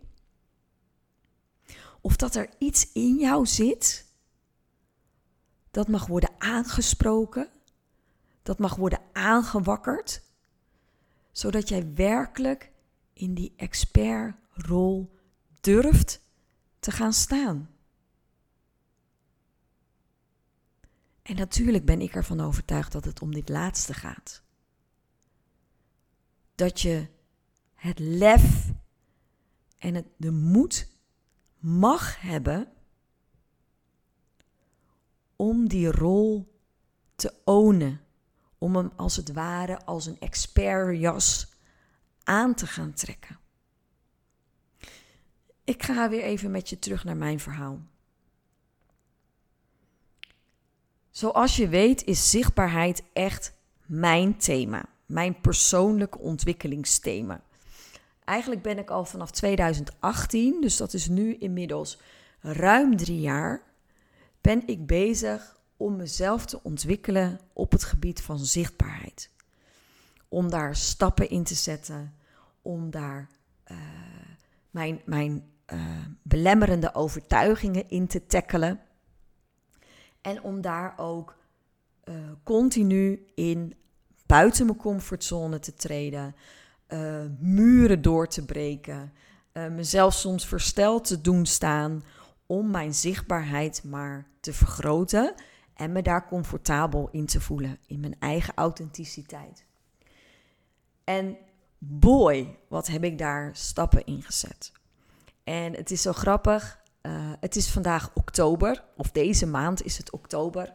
Of 2.01 2.17
dat 2.17 2.35
er 2.35 2.49
iets 2.59 2.93
in 2.93 3.17
jou 3.17 3.47
zit 3.47 4.07
dat 5.71 5.89
mag 5.89 6.07
worden 6.07 6.31
aangesproken, 6.39 7.51
dat 8.43 8.59
mag 8.59 8.77
worden 8.77 9.03
aangewakkerd, 9.13 10.23
zodat 11.33 11.69
jij 11.69 11.95
werkelijk 11.95 12.73
in 13.13 13.35
die 13.35 13.53
expertrol 13.57 15.19
durft 15.61 16.21
te 16.79 16.91
gaan 16.91 17.13
staan. 17.13 17.71
En 21.23 21.37
natuurlijk 21.37 21.85
ben 21.85 22.01
ik 22.01 22.15
ervan 22.15 22.41
overtuigd 22.41 22.93
dat 22.93 23.05
het 23.05 23.23
om 23.23 23.35
dit 23.35 23.49
laatste 23.49 23.95
gaat. 23.95 24.43
Dat 26.55 26.81
je 26.81 27.07
het 27.75 27.99
lef 27.99 28.73
en 29.79 30.07
de 30.17 30.31
moed 30.31 30.89
mag 31.59 32.21
hebben 32.21 32.73
om 35.37 35.69
die 35.69 35.91
rol 35.91 36.59
te 37.15 37.35
ownen. 37.45 38.01
Om 38.61 38.77
hem 38.77 38.93
als 38.97 39.17
het 39.17 39.33
ware 39.33 39.85
als 39.85 40.07
een 40.07 40.21
expertjas 40.21 41.49
aan 42.25 42.55
te 42.55 42.67
gaan 42.67 42.93
trekken. 42.93 43.39
Ik 45.65 45.83
ga 45.83 46.09
weer 46.09 46.23
even 46.23 46.51
met 46.51 46.69
je 46.69 46.79
terug 46.79 47.05
naar 47.05 47.17
mijn 47.17 47.41
verhaal. 47.41 47.81
Zoals 51.11 51.57
je 51.57 51.69
weet 51.69 52.05
is 52.05 52.31
zichtbaarheid 52.31 53.03
echt 53.13 53.53
mijn 53.87 54.37
thema, 54.37 54.85
mijn 55.07 55.41
persoonlijke 55.41 56.19
ontwikkelingsthema. 56.19 57.41
Eigenlijk 58.25 58.63
ben 58.63 58.79
ik 58.79 58.91
al 58.91 59.05
vanaf 59.05 59.31
2018, 59.31 60.61
dus 60.61 60.77
dat 60.77 60.93
is 60.93 61.09
nu 61.09 61.35
inmiddels 61.35 61.99
ruim 62.41 62.97
drie 62.97 63.21
jaar, 63.21 63.63
ben 64.41 64.63
ik 64.67 64.87
bezig 64.87 65.60
om 65.81 65.97
mezelf 65.97 66.47
te 66.47 66.63
ontwikkelen 66.63 67.41
op 67.53 67.73
het 67.73 67.85
gebied 67.85 68.23
van 68.23 68.39
zichtbaarheid. 68.39 69.31
Om 70.29 70.51
daar 70.51 70.77
stappen 70.77 71.31
in 71.31 71.45
te 71.45 71.55
zetten, 71.55 72.15
om 72.63 72.91
daar 72.91 73.29
uh, 73.71 73.77
mijn, 74.71 75.01
mijn 75.05 75.51
uh, 75.73 75.81
belemmerende 76.23 76.95
overtuigingen 76.95 77.89
in 77.89 78.07
te 78.07 78.27
tackelen. 78.27 78.81
En 80.21 80.43
om 80.43 80.61
daar 80.61 80.95
ook 80.97 81.37
uh, 82.05 82.15
continu 82.43 83.27
in 83.35 83.75
buiten 84.27 84.67
mijn 84.67 84.79
comfortzone 84.79 85.59
te 85.59 85.75
treden, 85.75 86.35
muren 87.39 88.03
door 88.03 88.29
te 88.29 88.45
breken, 88.45 89.13
mezelf 89.53 90.15
soms 90.15 90.47
versteld 90.47 91.05
te 91.05 91.21
doen 91.21 91.47
staan 91.47 92.03
om 92.47 92.71
mijn 92.71 92.95
zichtbaarheid 92.95 93.85
maar 93.85 94.27
te 94.41 94.53
vergroten 94.53 95.35
en 95.81 95.93
me 95.93 96.03
daar 96.03 96.27
comfortabel 96.27 97.09
in 97.13 97.27
te 97.27 97.41
voelen, 97.41 97.79
in 97.87 98.01
mijn 98.01 98.17
eigen 98.19 98.55
authenticiteit. 98.57 99.65
En 101.05 101.37
boy, 101.79 102.59
wat 102.69 102.87
heb 102.87 103.05
ik 103.05 103.19
daar 103.19 103.51
stappen 103.53 104.05
in 104.05 104.23
gezet. 104.23 104.73
En 105.45 105.75
het 105.75 105.91
is 105.91 106.03
zo 106.03 106.13
grappig. 106.13 106.79
Uh, 107.03 107.13
het 107.41 107.57
is 107.57 107.71
vandaag 107.71 108.11
oktober, 108.15 108.85
of 108.97 109.11
deze 109.11 109.47
maand 109.47 109.85
is 109.85 109.99
het 109.99 110.13
oktober. 110.13 110.75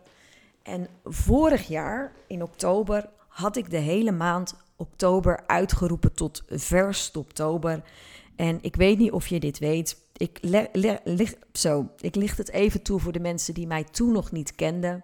En 0.63 0.87
vorig 1.03 1.67
jaar 1.67 2.11
in 2.27 2.43
oktober 2.43 3.09
had 3.27 3.55
ik 3.55 3.69
de 3.69 3.77
hele 3.77 4.11
maand 4.11 4.55
oktober 4.75 5.47
uitgeroepen 5.47 6.13
tot 6.13 6.43
verst 6.47 7.17
oktober. 7.17 7.83
En 8.35 8.59
ik 8.61 8.75
weet 8.75 8.97
niet 8.97 9.11
of 9.11 9.27
je 9.27 9.39
dit 9.39 9.59
weet. 9.59 10.03
Ik, 10.17 10.39
licht, 11.03 11.37
zo, 11.53 11.89
ik 11.99 12.15
licht 12.15 12.37
het 12.37 12.51
even 12.51 12.81
toe 12.81 12.99
voor 12.99 13.11
de 13.11 13.19
mensen 13.19 13.53
die 13.53 13.67
mij 13.67 13.83
toen 13.83 14.11
nog 14.11 14.31
niet 14.31 14.55
kenden. 14.55 15.03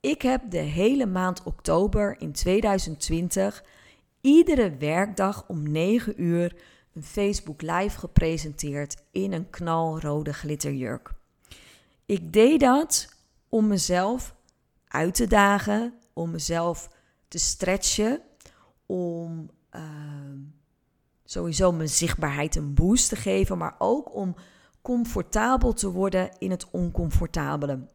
Ik 0.00 0.22
heb 0.22 0.50
de 0.50 0.58
hele 0.58 1.06
maand 1.06 1.42
oktober 1.42 2.16
in 2.18 2.32
2020 2.32 3.64
iedere 4.20 4.76
werkdag 4.76 5.44
om 5.48 5.70
9 5.70 6.22
uur 6.22 6.56
een 6.94 7.02
Facebook 7.02 7.62
Live 7.62 7.98
gepresenteerd 7.98 8.96
in 9.10 9.32
een 9.32 9.50
knalrode 9.50 10.32
glitterjurk. 10.32 11.10
Ik 12.06 12.32
deed 12.32 12.60
dat 12.60 13.08
om 13.48 13.66
mezelf 13.66 14.34
uit 14.88 15.14
te 15.14 15.26
dagen, 15.26 15.94
om 16.12 16.30
mezelf 16.30 16.90
te 17.28 17.38
stretchen, 17.38 18.20
om 18.86 19.50
uh, 19.72 19.82
sowieso 21.30 21.72
mijn 21.72 21.88
zichtbaarheid 21.88 22.56
een 22.56 22.74
boost 22.74 23.08
te 23.08 23.16
geven, 23.16 23.58
maar 23.58 23.74
ook 23.78 24.14
om 24.14 24.34
comfortabel 24.82 25.72
te 25.72 25.90
worden 25.90 26.30
in 26.38 26.50
het 26.50 26.70
oncomfortabele. 26.70 27.86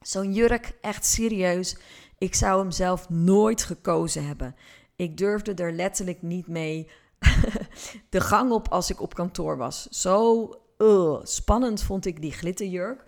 Zo'n 0.00 0.32
jurk, 0.32 0.78
echt 0.80 1.04
serieus, 1.04 1.76
ik 2.18 2.34
zou 2.34 2.60
hem 2.60 2.70
zelf 2.70 3.08
nooit 3.08 3.62
gekozen 3.62 4.26
hebben. 4.26 4.56
Ik 4.96 5.16
durfde 5.16 5.54
er 5.54 5.72
letterlijk 5.72 6.22
niet 6.22 6.46
mee 6.46 6.90
de 8.10 8.20
gang 8.20 8.50
op 8.50 8.68
als 8.68 8.90
ik 8.90 9.00
op 9.00 9.14
kantoor 9.14 9.56
was. 9.56 9.88
Zo 9.88 10.50
spannend 11.22 11.82
vond 11.82 12.06
ik 12.06 12.20
die 12.20 12.32
glitterjurk. 12.32 13.04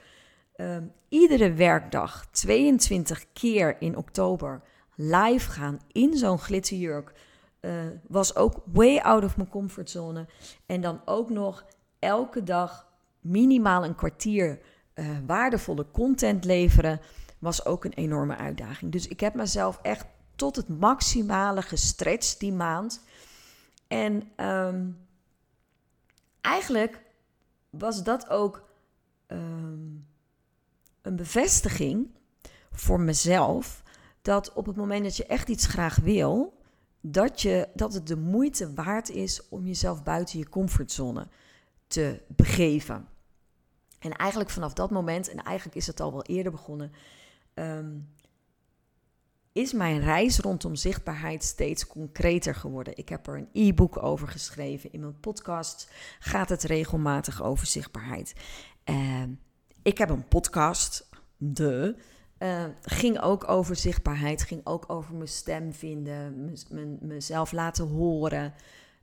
Ehm, 0.54 0.84
iedere 1.08 1.52
werkdag, 1.52 2.26
22 2.30 3.24
keer 3.32 3.76
in 3.80 3.96
oktober, 3.96 4.62
live 4.94 5.50
gaan 5.50 5.80
in 5.92 6.16
zo'n 6.16 6.38
glitterjurk. 6.38 7.12
Uh, 7.60 7.72
was 8.08 8.36
ook 8.36 8.62
way 8.72 8.98
out 8.98 9.24
of 9.24 9.36
mijn 9.36 9.48
comfortzone. 9.48 10.26
En 10.66 10.80
dan 10.80 11.00
ook 11.04 11.30
nog 11.30 11.64
elke 11.98 12.42
dag 12.42 12.86
minimaal 13.20 13.84
een 13.84 13.94
kwartier 13.94 14.60
uh, 14.94 15.06
waardevolle 15.26 15.86
content 15.90 16.44
leveren, 16.44 17.00
was 17.38 17.64
ook 17.64 17.84
een 17.84 17.92
enorme 17.92 18.36
uitdaging. 18.36 18.92
Dus 18.92 19.08
ik 19.08 19.20
heb 19.20 19.34
mezelf 19.34 19.78
echt 19.82 20.06
tot 20.36 20.56
het 20.56 20.68
maximale 20.68 21.62
gestretched 21.62 22.38
die 22.38 22.52
maand. 22.52 23.02
En 23.88 24.32
um, 24.36 25.06
eigenlijk 26.40 27.02
was 27.70 28.02
dat 28.02 28.28
ook 28.28 28.68
um, 29.26 30.06
een 31.02 31.16
bevestiging 31.16 32.08
voor 32.72 33.00
mezelf 33.00 33.82
dat 34.22 34.52
op 34.52 34.66
het 34.66 34.76
moment 34.76 35.04
dat 35.04 35.16
je 35.16 35.26
echt 35.26 35.48
iets 35.48 35.66
graag 35.66 35.96
wil, 35.96 36.59
dat, 37.00 37.42
je, 37.42 37.68
dat 37.74 37.94
het 37.94 38.06
de 38.06 38.16
moeite 38.16 38.74
waard 38.74 39.10
is 39.10 39.48
om 39.48 39.66
jezelf 39.66 40.02
buiten 40.02 40.38
je 40.38 40.48
comfortzone 40.48 41.28
te 41.86 42.22
begeven. 42.28 43.08
En 43.98 44.12
eigenlijk 44.12 44.50
vanaf 44.50 44.72
dat 44.72 44.90
moment, 44.90 45.28
en 45.28 45.42
eigenlijk 45.42 45.76
is 45.76 45.86
het 45.86 46.00
al 46.00 46.12
wel 46.12 46.22
eerder 46.22 46.52
begonnen, 46.52 46.92
um, 47.54 48.08
is 49.52 49.72
mijn 49.72 50.00
reis 50.00 50.38
rondom 50.38 50.74
zichtbaarheid 50.74 51.44
steeds 51.44 51.86
concreter 51.86 52.54
geworden. 52.54 52.96
Ik 52.96 53.08
heb 53.08 53.26
er 53.26 53.36
een 53.36 53.48
e-book 53.52 54.02
over 54.02 54.28
geschreven. 54.28 54.92
In 54.92 55.00
mijn 55.00 55.20
podcast 55.20 55.90
gaat 56.18 56.48
het 56.48 56.62
regelmatig 56.62 57.42
over 57.42 57.66
zichtbaarheid. 57.66 58.32
Uh, 58.84 59.22
ik 59.82 59.98
heb 59.98 60.10
een 60.10 60.28
podcast, 60.28 61.08
de. 61.36 61.96
Uh, 62.42 62.64
ging 62.82 63.20
ook 63.20 63.48
over 63.48 63.76
zichtbaarheid, 63.76 64.42
ging 64.42 64.60
ook 64.64 64.84
over 64.86 65.14
mijn 65.14 65.28
stem 65.28 65.72
vinden, 65.72 66.52
mezelf 67.00 67.52
laten 67.52 67.88
horen, 67.88 68.54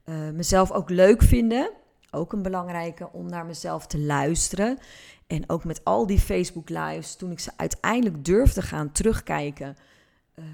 uh, 0.04 0.30
mezelf 0.30 0.70
ook 0.70 0.90
leuk 0.90 1.22
vinden. 1.22 1.70
Ook 2.10 2.32
een 2.32 2.42
belangrijke 2.42 3.12
om 3.12 3.28
naar 3.28 3.46
mezelf 3.46 3.86
te 3.86 3.98
luisteren. 3.98 4.78
En 5.26 5.50
ook 5.50 5.64
met 5.64 5.84
al 5.84 6.06
die 6.06 6.20
Facebook 6.20 6.68
lives, 6.68 7.16
toen 7.16 7.30
ik 7.30 7.40
ze 7.40 7.50
uiteindelijk 7.56 8.24
durfde 8.24 8.62
gaan 8.62 8.92
terugkijken, 8.92 9.76
uh, 10.34 10.44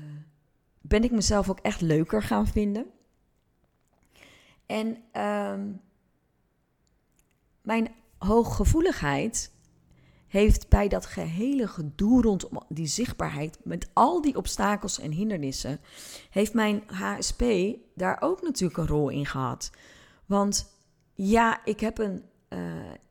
ben 0.81 1.05
ik 1.05 1.11
mezelf 1.11 1.51
ook 1.51 1.61
echt 1.61 1.81
leuker 1.81 2.23
gaan 2.23 2.47
vinden. 2.47 2.87
En 4.67 4.97
uh, 5.13 5.55
mijn 7.63 7.89
hooggevoeligheid 8.19 9.53
heeft 10.35 10.69
bij 10.69 10.89
dat 10.89 11.07
gehele 11.07 11.69
gedoe 11.69 12.23
rondom 12.23 12.63
die 12.69 12.87
zichtbaarheid, 12.87 13.59
met 13.63 13.89
al 13.93 14.21
die 14.21 14.37
obstakels 14.37 15.01
en 15.01 15.11
hindernissen, 15.11 15.81
heeft 16.31 16.55
mijn 16.55 16.83
HSP 16.87 17.45
daar 17.95 18.17
ook 18.21 18.43
natuurlijk 18.43 18.79
een 18.79 18.87
rol 18.87 19.09
in 19.09 19.27
gehad. 19.27 19.71
Want 20.27 20.75
ja, 21.15 21.65
ik 21.65 21.81
heb 21.81 21.99
een 21.99 22.23
uh, 22.49 22.59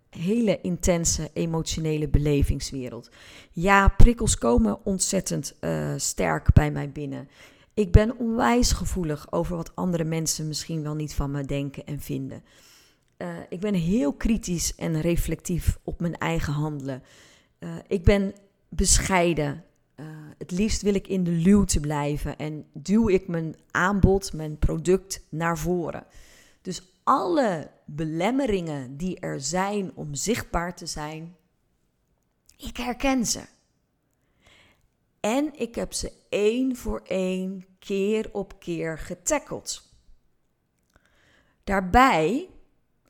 hele 0.09 0.61
intense 0.61 1.29
emotionele 1.33 2.07
belevingswereld. 2.07 3.09
Ja, 3.51 3.87
prikkels 3.87 4.37
komen 4.37 4.85
ontzettend 4.85 5.55
uh, 5.61 5.93
sterk 5.97 6.53
bij 6.53 6.71
mij 6.71 6.91
binnen. 6.91 7.29
Ik 7.73 7.91
ben 7.91 8.17
onwijs 8.17 8.71
gevoelig 8.71 9.31
over 9.31 9.55
wat 9.55 9.75
andere 9.75 10.03
mensen 10.03 10.47
misschien 10.47 10.83
wel 10.83 10.95
niet 10.95 11.13
van 11.13 11.31
me 11.31 11.43
denken 11.43 11.85
en 11.85 11.99
vinden. 11.99 12.43
Uh, 13.23 13.37
ik 13.49 13.59
ben 13.59 13.73
heel 13.73 14.13
kritisch 14.13 14.75
en 14.75 15.01
reflectief 15.01 15.79
op 15.83 15.99
mijn 15.99 16.17
eigen 16.17 16.53
handelen. 16.53 17.03
Uh, 17.59 17.75
ik 17.87 18.03
ben 18.03 18.33
bescheiden. 18.69 19.63
Uh, 19.95 20.05
het 20.37 20.51
liefst 20.51 20.81
wil 20.81 20.93
ik 20.93 21.07
in 21.07 21.23
de 21.23 21.31
luwte 21.31 21.79
blijven 21.79 22.37
en 22.37 22.65
duw 22.73 23.09
ik 23.09 23.27
mijn 23.27 23.55
aanbod, 23.71 24.33
mijn 24.33 24.57
product 24.57 25.25
naar 25.29 25.57
voren. 25.57 26.05
Dus 26.61 26.81
alle 27.03 27.71
belemmeringen 27.85 28.97
die 28.97 29.19
er 29.19 29.41
zijn 29.41 29.91
om 29.95 30.15
zichtbaar 30.15 30.75
te 30.75 30.85
zijn, 30.85 31.35
ik 32.57 32.77
herken 32.77 33.25
ze. 33.25 33.41
En 35.19 35.59
ik 35.59 35.75
heb 35.75 35.93
ze 35.93 36.11
één 36.29 36.75
voor 36.75 37.01
één, 37.05 37.65
keer 37.79 38.29
op 38.31 38.59
keer 38.59 38.97
getackeld. 38.97 39.91
Daarbij 41.63 42.47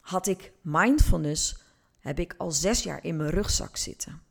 had 0.03 0.27
ik 0.27 0.51
mindfulness, 0.61 1.55
heb 1.99 2.19
ik 2.19 2.35
al 2.37 2.51
zes 2.51 2.83
jaar 2.83 3.03
in 3.03 3.15
mijn 3.15 3.29
rugzak 3.29 3.77
zitten. 3.77 4.21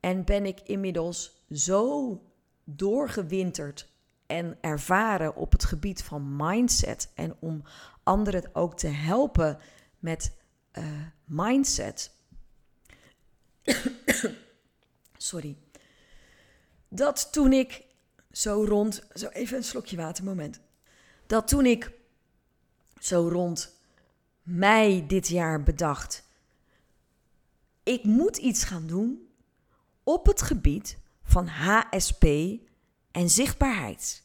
En 0.00 0.24
ben 0.24 0.46
ik 0.46 0.60
inmiddels 0.60 1.44
zo 1.50 2.20
doorgewinterd 2.64 3.88
en 4.26 4.58
ervaren 4.60 5.36
op 5.36 5.52
het 5.52 5.64
gebied 5.64 6.02
van 6.02 6.36
mindset 6.36 7.10
en 7.14 7.36
om 7.38 7.62
anderen 8.02 8.50
ook 8.52 8.76
te 8.76 8.88
helpen 8.88 9.58
met 9.98 10.36
uh, 10.78 10.84
mindset. 11.24 12.10
Sorry. 15.16 15.56
Dat 16.88 17.32
toen 17.32 17.52
ik 17.52 17.84
zo 18.30 18.64
rond, 18.64 19.06
zo 19.14 19.28
even 19.28 19.56
een 19.56 19.64
slokje 19.64 19.96
water, 19.96 20.24
moment. 20.24 20.60
Dat 21.26 21.48
toen 21.48 21.66
ik 21.66 21.92
zo 22.98 23.28
rond 23.28 23.81
mei 24.42 25.06
dit 25.06 25.28
jaar 25.28 25.62
bedacht, 25.62 26.24
ik 27.82 28.04
moet 28.04 28.36
iets 28.36 28.64
gaan 28.64 28.86
doen 28.86 29.28
op 30.02 30.26
het 30.26 30.42
gebied 30.42 30.98
van 31.22 31.46
HSP 31.46 32.24
en 33.10 33.30
zichtbaarheid. 33.30 34.22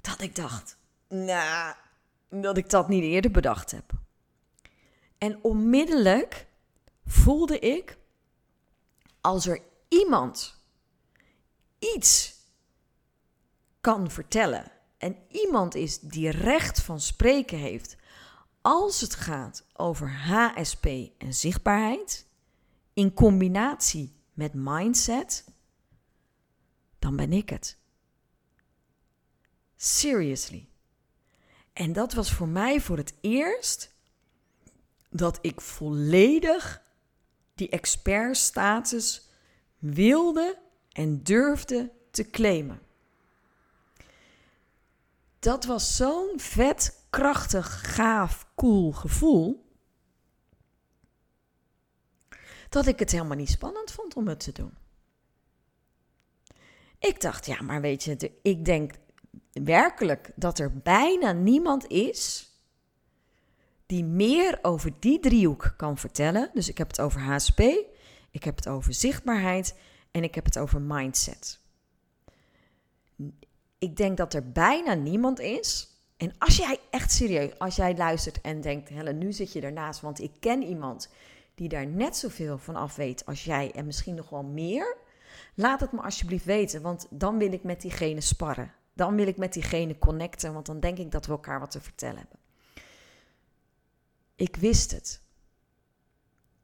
Dat 0.00 0.20
ik 0.20 0.34
dacht, 0.34 0.76
nou, 1.08 1.74
dat 2.30 2.56
ik 2.56 2.70
dat 2.70 2.88
niet 2.88 3.02
eerder 3.02 3.30
bedacht 3.30 3.70
heb. 3.70 3.92
En 5.18 5.38
onmiddellijk 5.42 6.46
voelde 7.06 7.58
ik, 7.58 7.98
als 9.20 9.46
er 9.46 9.62
iemand 9.88 10.60
iets 11.78 12.34
kan 13.80 14.10
vertellen 14.10 14.72
en 14.98 15.16
iemand 15.28 15.74
is 15.74 15.98
die 16.00 16.30
recht 16.30 16.82
van 16.82 17.00
spreken 17.00 17.58
heeft 17.58 17.96
als 18.66 19.00
het 19.00 19.14
gaat 19.14 19.64
over 19.72 20.10
HSP 20.10 20.86
en 21.18 21.34
zichtbaarheid 21.34 22.26
in 22.92 23.14
combinatie 23.14 24.14
met 24.32 24.52
mindset, 24.54 25.44
dan 26.98 27.16
ben 27.16 27.32
ik 27.32 27.48
het. 27.48 27.78
Seriously. 29.76 30.68
En 31.72 31.92
dat 31.92 32.12
was 32.12 32.32
voor 32.32 32.48
mij 32.48 32.80
voor 32.80 32.96
het 32.96 33.14
eerst 33.20 33.94
dat 35.10 35.38
ik 35.40 35.60
volledig 35.60 36.82
die 37.54 37.68
expertstatus 37.68 39.28
wilde 39.78 40.58
en 40.92 41.22
durfde 41.22 41.92
te 42.10 42.30
claimen. 42.30 42.80
dat 45.38 45.64
was 45.64 45.96
zo'n 45.96 46.32
vet, 46.36 47.05
krachtig, 47.16 47.94
gaaf, 47.94 48.46
cool 48.54 48.92
gevoel. 48.92 49.70
Dat 52.68 52.86
ik 52.86 52.98
het 52.98 53.10
helemaal 53.10 53.36
niet 53.36 53.50
spannend 53.50 53.90
vond 53.90 54.16
om 54.16 54.28
het 54.28 54.40
te 54.40 54.52
doen. 54.52 54.74
Ik 56.98 57.20
dacht, 57.20 57.46
ja, 57.46 57.62
maar 57.62 57.80
weet 57.80 58.02
je, 58.02 58.32
ik 58.42 58.64
denk 58.64 58.92
werkelijk 59.52 60.32
dat 60.34 60.58
er 60.58 60.78
bijna 60.78 61.32
niemand 61.32 61.86
is 61.86 62.50
die 63.86 64.04
meer 64.04 64.58
over 64.62 64.92
die 64.98 65.20
driehoek 65.20 65.74
kan 65.76 65.98
vertellen. 65.98 66.50
Dus 66.54 66.68
ik 66.68 66.78
heb 66.78 66.88
het 66.88 67.00
over 67.00 67.20
HSP, 67.20 67.60
ik 68.30 68.44
heb 68.44 68.56
het 68.56 68.68
over 68.68 68.94
zichtbaarheid 68.94 69.78
en 70.10 70.22
ik 70.22 70.34
heb 70.34 70.44
het 70.44 70.58
over 70.58 70.80
mindset. 70.80 71.60
Ik 73.78 73.96
denk 73.96 74.16
dat 74.16 74.34
er 74.34 74.52
bijna 74.52 74.94
niemand 74.94 75.40
is. 75.40 75.95
En 76.16 76.34
als 76.38 76.56
jij 76.56 76.80
echt 76.90 77.12
serieus, 77.12 77.58
als 77.58 77.76
jij 77.76 77.96
luistert 77.96 78.40
en 78.40 78.60
denkt, 78.60 78.88
Helle, 78.88 79.12
nu 79.12 79.32
zit 79.32 79.52
je 79.52 79.60
ernaast, 79.60 80.00
want 80.00 80.20
ik 80.20 80.32
ken 80.40 80.62
iemand 80.62 81.08
die 81.54 81.68
daar 81.68 81.86
net 81.86 82.16
zoveel 82.16 82.58
van 82.58 82.76
af 82.76 82.96
weet 82.96 83.26
als 83.26 83.44
jij 83.44 83.72
en 83.72 83.86
misschien 83.86 84.14
nog 84.14 84.28
wel 84.28 84.42
meer. 84.42 84.96
Laat 85.54 85.80
het 85.80 85.92
me 85.92 86.00
alsjeblieft 86.00 86.44
weten, 86.44 86.82
want 86.82 87.06
dan 87.10 87.38
wil 87.38 87.52
ik 87.52 87.62
met 87.62 87.80
diegene 87.80 88.20
sparren. 88.20 88.72
Dan 88.92 89.16
wil 89.16 89.26
ik 89.26 89.36
met 89.36 89.52
diegene 89.52 89.98
connecten, 89.98 90.52
want 90.52 90.66
dan 90.66 90.80
denk 90.80 90.98
ik 90.98 91.10
dat 91.10 91.26
we 91.26 91.32
elkaar 91.32 91.60
wat 91.60 91.70
te 91.70 91.80
vertellen 91.80 92.18
hebben. 92.18 92.38
Ik 94.36 94.56
wist 94.56 94.90
het. 94.90 95.20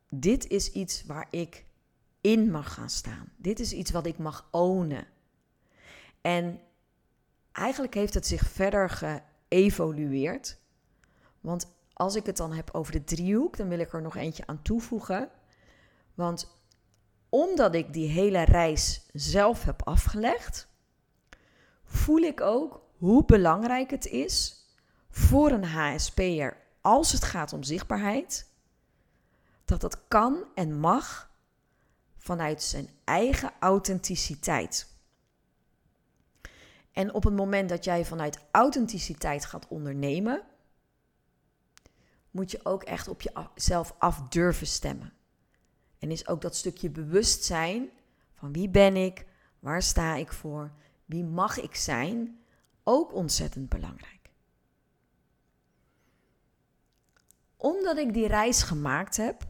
Dit 0.09 0.49
is 0.49 0.73
iets 0.73 1.05
waar 1.05 1.27
ik 1.31 1.65
in 2.21 2.51
mag 2.51 2.75
gaan 2.75 2.91
staan. 2.91 3.33
Dit 3.37 3.61
is 3.61 3.73
iets 3.73 3.91
wat 3.91 4.07
ik 4.07 4.19
mag 4.19 4.49
ownen. 4.51 5.07
En 6.21 6.61
eigenlijk 7.53 7.95
heeft 7.95 8.15
het 8.15 8.27
zich 8.27 8.51
verder 8.51 8.91
geëvolueerd. 9.53 10.59
Want 11.41 11.75
als 11.93 12.15
ik 12.15 12.27
het 12.27 12.37
dan 12.37 12.53
heb 12.53 12.71
over 12.73 12.93
de 12.93 13.05
driehoek, 13.05 13.57
dan 13.57 13.69
wil 13.69 13.79
ik 13.79 13.93
er 13.93 14.03
nog 14.03 14.17
eentje 14.17 14.47
aan 14.47 14.63
toevoegen. 14.63 15.31
Want 16.15 16.61
omdat 17.29 17.75
ik 17.75 17.93
die 17.93 18.09
hele 18.09 18.43
reis 18.43 19.07
zelf 19.13 19.65
heb 19.65 19.83
afgelegd, 19.83 20.69
voel 21.85 22.19
ik 22.19 22.41
ook 22.41 22.81
hoe 22.99 23.25
belangrijk 23.25 23.91
het 23.91 24.07
is 24.07 24.67
voor 25.11 25.51
een 25.51 25.65
HSP'er 25.65 26.57
als 26.81 27.13
het 27.13 27.25
gaat 27.25 27.53
om 27.53 27.63
zichtbaarheid, 27.63 28.51
dat 29.65 29.81
dat 29.81 30.09
kan 30.09 30.45
en 30.55 30.79
mag 30.79 31.31
vanuit 32.17 32.63
zijn 32.63 32.89
eigen 33.05 33.53
authenticiteit. 33.61 34.92
En 36.93 37.15
op 37.15 37.25
het 37.25 37.35
moment 37.35 37.69
dat 37.69 37.85
jij 37.85 38.05
vanuit 38.05 38.39
authenticiteit 38.51 39.45
gaat 39.45 39.69
ondernemen, 39.69 40.43
moet 42.31 42.51
je 42.51 42.61
ook 42.63 42.83
echt 42.83 43.09
op 43.09 43.23
jezelf 43.23 43.95
af 43.99 44.29
durven 44.29 44.67
stemmen. 44.67 45.13
En 45.99 46.11
is 46.11 46.27
ook 46.29 46.41
dat 46.41 46.57
stukje 46.57 46.91
bewustzijn 46.91 47.91
van 48.35 48.53
wie 48.53 48.69
ben 48.69 48.97
ik, 48.97 49.27
waar 49.59 49.83
sta 49.83 50.15
ik 50.15 50.33
voor, 50.33 50.73
wie 51.05 51.25
mag 51.25 51.61
ik 51.61 51.75
zijn, 51.75 52.41
ook 52.83 53.15
ontzettend 53.15 53.69
belangrijk. 53.69 54.31
Omdat 57.57 57.97
ik 57.97 58.13
die 58.13 58.27
reis 58.27 58.63
gemaakt 58.63 59.17
heb, 59.17 59.47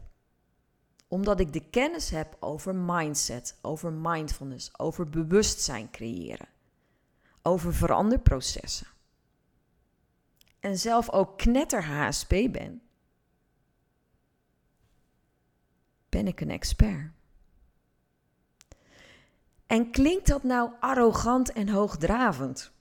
omdat 1.07 1.39
ik 1.39 1.53
de 1.53 1.69
kennis 1.69 2.09
heb 2.09 2.37
over 2.39 2.75
mindset, 2.75 3.57
over 3.61 3.93
mindfulness, 3.93 4.79
over 4.79 5.09
bewustzijn 5.09 5.91
creëren, 5.91 6.47
over 7.43 7.73
veranderprocessen. 7.73 8.87
En 10.59 10.77
zelf 10.77 11.09
ook 11.09 11.37
knetter 11.37 11.85
HSP 11.85 12.29
ben, 12.29 12.81
ben 16.09 16.27
ik 16.27 16.41
een 16.41 16.49
expert. 16.49 17.11
En 19.67 19.91
klinkt 19.91 20.27
dat 20.27 20.43
nou 20.43 20.71
arrogant 20.79 21.51
en 21.51 21.69
hoogdravend? 21.69 22.71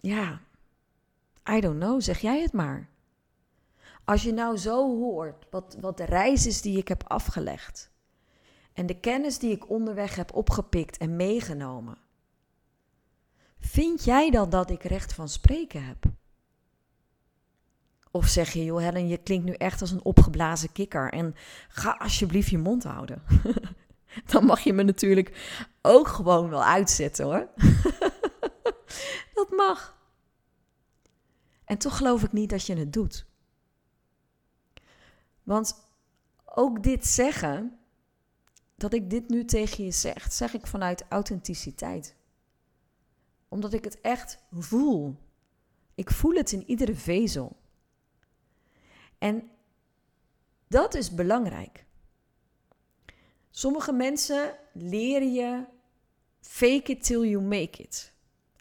Ja, 0.00 0.40
I 1.50 1.60
don't 1.60 1.80
know, 1.80 2.00
zeg 2.00 2.18
jij 2.18 2.42
het 2.42 2.52
maar. 2.52 2.88
Als 4.04 4.22
je 4.22 4.32
nou 4.32 4.56
zo 4.56 4.98
hoort 4.98 5.46
wat, 5.50 5.76
wat 5.80 5.96
de 5.96 6.04
reis 6.04 6.46
is 6.46 6.62
die 6.62 6.78
ik 6.78 6.88
heb 6.88 7.04
afgelegd 7.06 7.92
en 8.74 8.86
de 8.86 9.00
kennis 9.00 9.38
die 9.38 9.50
ik 9.50 9.70
onderweg 9.70 10.14
heb 10.14 10.34
opgepikt 10.34 10.96
en 10.96 11.16
meegenomen, 11.16 11.98
vind 13.66 14.04
jij 14.04 14.30
dan 14.30 14.50
dat 14.50 14.70
ik 14.70 14.82
recht 14.82 15.12
van 15.12 15.28
spreken 15.28 15.84
heb? 15.84 16.04
Of 18.10 18.26
zeg 18.26 18.52
je, 18.52 18.64
joh 18.64 18.80
Helen, 18.80 19.08
je 19.08 19.16
klinkt 19.16 19.44
nu 19.44 19.52
echt 19.52 19.80
als 19.80 19.90
een 19.90 20.04
opgeblazen 20.04 20.72
kikker 20.72 21.12
en 21.12 21.34
ga 21.68 21.96
alsjeblieft 21.98 22.50
je 22.50 22.58
mond 22.58 22.84
houden. 22.84 23.22
dan 24.32 24.44
mag 24.44 24.60
je 24.60 24.72
me 24.72 24.82
natuurlijk 24.82 25.60
ook 25.82 26.08
gewoon 26.08 26.48
wel 26.48 26.64
uitzetten 26.64 27.24
hoor. 27.24 27.48
dat 29.34 29.50
mag. 29.50 29.98
En 31.64 31.78
toch 31.78 31.96
geloof 31.96 32.22
ik 32.22 32.32
niet 32.32 32.50
dat 32.50 32.66
je 32.66 32.76
het 32.76 32.92
doet. 32.92 33.26
Want 35.42 35.88
ook 36.44 36.82
dit 36.82 37.06
zeggen, 37.06 37.78
dat 38.76 38.92
ik 38.92 39.10
dit 39.10 39.28
nu 39.28 39.44
tegen 39.44 39.84
je 39.84 39.90
zeg, 39.90 40.32
zeg 40.32 40.54
ik 40.54 40.66
vanuit 40.66 41.04
authenticiteit. 41.08 42.16
Omdat 43.48 43.72
ik 43.72 43.84
het 43.84 44.00
echt 44.00 44.38
voel. 44.50 45.16
Ik 45.94 46.10
voel 46.10 46.34
het 46.34 46.52
in 46.52 46.64
iedere 46.66 46.94
vezel. 46.94 47.56
En 49.18 49.50
dat 50.68 50.94
is 50.94 51.14
belangrijk. 51.14 51.84
Sommige 53.50 53.92
mensen 53.92 54.56
leren 54.72 55.32
je 55.32 55.64
fake 56.40 56.92
it 56.92 57.04
till 57.04 57.28
you 57.28 57.42
make 57.42 57.82
it. 57.82 58.12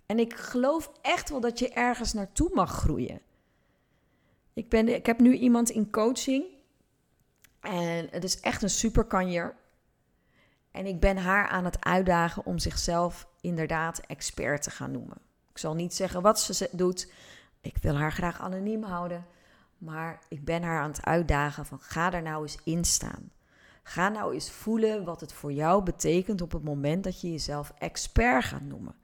En 0.06 0.19
ik 0.19 0.34
geloof 0.34 0.91
echt 1.02 1.30
wel 1.30 1.39
dat 1.39 1.60
je 1.60 1.69
ergens 1.69 2.13
naartoe 2.13 2.50
mag 2.54 2.72
groeien. 2.72 3.22
Ik, 4.54 4.69
ben, 4.69 4.88
ik 4.88 5.06
heb 5.06 5.19
nu 5.19 5.38
iemand 5.38 5.69
in 5.69 5.91
coaching. 5.91 6.46
En 7.60 8.08
het 8.12 8.24
is 8.24 8.39
echt 8.39 8.62
een 8.62 8.69
superkanjer. 8.69 9.56
En 10.72 10.86
ik 10.86 11.00
ben 11.00 11.17
haar 11.17 11.48
aan 11.48 11.65
het 11.65 11.84
uitdagen 11.84 12.46
om 12.46 12.60
zichzelf 12.60 13.28
inderdaad 13.43 13.99
expert 13.99 14.62
te 14.62 14.69
gaan 14.69 14.91
noemen. 14.91 15.17
Ik 15.49 15.58
zal 15.58 15.73
niet 15.73 15.93
zeggen 15.93 16.21
wat 16.21 16.39
ze 16.39 16.69
doet. 16.71 17.12
Ik 17.62 17.77
wil 17.77 17.95
haar 17.95 18.12
graag 18.12 18.41
anoniem 18.41 18.84
houden. 18.84 19.25
Maar 19.77 20.19
ik 20.29 20.45
ben 20.45 20.63
haar 20.63 20.82
aan 20.82 20.91
het 20.91 21.06
uitdagen 21.06 21.65
van 21.65 21.79
ga 21.79 22.13
er 22.13 22.21
nou 22.21 22.41
eens 22.41 22.58
in 22.63 22.86
staan. 22.86 23.32
Ga 23.84 24.10
nou 24.10 24.34
eens 24.34 24.51
voelen 24.51 25.03
wat 25.03 25.21
het 25.21 25.34
voor 25.34 25.53
jou 25.53 25.84
betekent 25.84 26.41
op 26.41 26.51
het 26.51 26.63
moment 26.63 27.03
dat 27.03 27.21
je 27.21 27.32
jezelf 27.32 27.73
expert 27.77 28.43
gaat 28.43 28.62
noemen. 28.62 28.95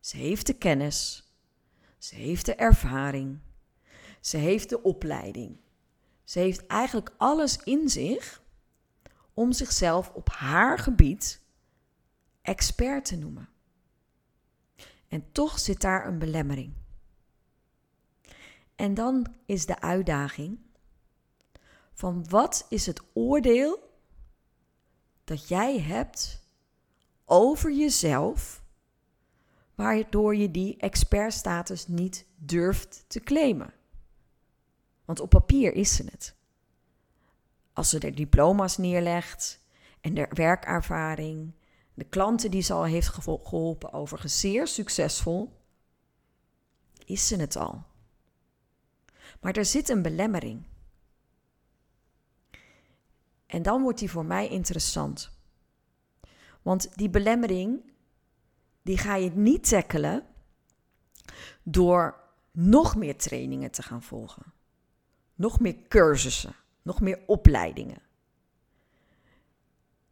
Ze 0.00 0.16
heeft 0.16 0.46
de 0.46 0.54
kennis. 0.54 1.30
Ze 1.98 2.14
heeft 2.14 2.46
de 2.46 2.54
ervaring. 2.54 3.38
Ze 4.20 4.36
heeft 4.36 4.68
de 4.68 4.82
opleiding. 4.82 5.56
Ze 6.24 6.38
heeft 6.38 6.66
eigenlijk 6.66 7.10
alles 7.16 7.56
in 7.56 7.88
zich 7.88 8.42
om 9.34 9.52
zichzelf 9.52 10.10
op 10.14 10.28
haar 10.28 10.78
gebied 10.78 11.40
expert 12.46 13.04
te 13.04 13.16
noemen. 13.16 13.48
En 15.08 15.32
toch 15.32 15.58
zit 15.58 15.80
daar 15.80 16.06
een 16.06 16.18
belemmering. 16.18 16.72
En 18.74 18.94
dan 18.94 19.26
is 19.46 19.66
de 19.66 19.80
uitdaging 19.80 20.58
van 21.92 22.28
wat 22.28 22.66
is 22.68 22.86
het 22.86 23.02
oordeel 23.12 23.94
dat 25.24 25.48
jij 25.48 25.80
hebt 25.80 26.42
over 27.24 27.72
jezelf 27.72 28.62
waardoor 29.74 30.36
je 30.36 30.50
die 30.50 30.76
expertstatus 30.76 31.86
niet 31.86 32.26
durft 32.36 33.04
te 33.06 33.20
claimen. 33.20 33.74
Want 35.04 35.20
op 35.20 35.30
papier 35.30 35.74
is 35.74 35.94
ze 35.94 36.04
het. 36.04 36.34
Als 37.72 37.88
ze 37.88 37.98
er 37.98 38.14
diploma's 38.14 38.76
neerlegt 38.76 39.60
en 40.00 40.14
de 40.14 40.26
werkervaring, 40.30 41.52
de 41.96 42.04
klanten 42.04 42.50
die 42.50 42.62
ze 42.62 42.72
al 42.72 42.84
heeft 42.84 43.08
geholpen, 43.08 43.92
overigens 43.92 44.40
zeer 44.40 44.66
succesvol, 44.66 45.60
is 47.04 47.26
ze 47.26 47.36
het 47.36 47.56
al. 47.56 47.84
Maar 49.40 49.56
er 49.56 49.64
zit 49.64 49.88
een 49.88 50.02
belemmering. 50.02 50.66
En 53.46 53.62
dan 53.62 53.82
wordt 53.82 53.98
die 53.98 54.10
voor 54.10 54.24
mij 54.24 54.48
interessant. 54.48 55.30
Want 56.62 56.96
die 56.96 57.10
belemmering 57.10 57.92
die 58.82 58.98
ga 58.98 59.14
je 59.14 59.30
niet 59.30 59.68
tackelen 59.68 60.26
door 61.62 62.20
nog 62.50 62.96
meer 62.96 63.16
trainingen 63.16 63.70
te 63.70 63.82
gaan 63.82 64.02
volgen. 64.02 64.52
Nog 65.34 65.60
meer 65.60 65.76
cursussen, 65.88 66.54
nog 66.82 67.00
meer 67.00 67.22
opleidingen. 67.26 68.02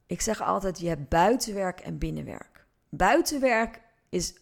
Ik 0.07 0.21
zeg 0.21 0.43
altijd, 0.43 0.81
je 0.81 0.89
hebt 0.89 1.09
buitenwerk 1.09 1.81
en 1.81 1.99
binnenwerk. 1.99 2.67
Buitenwerk 2.89 3.81
is 4.09 4.35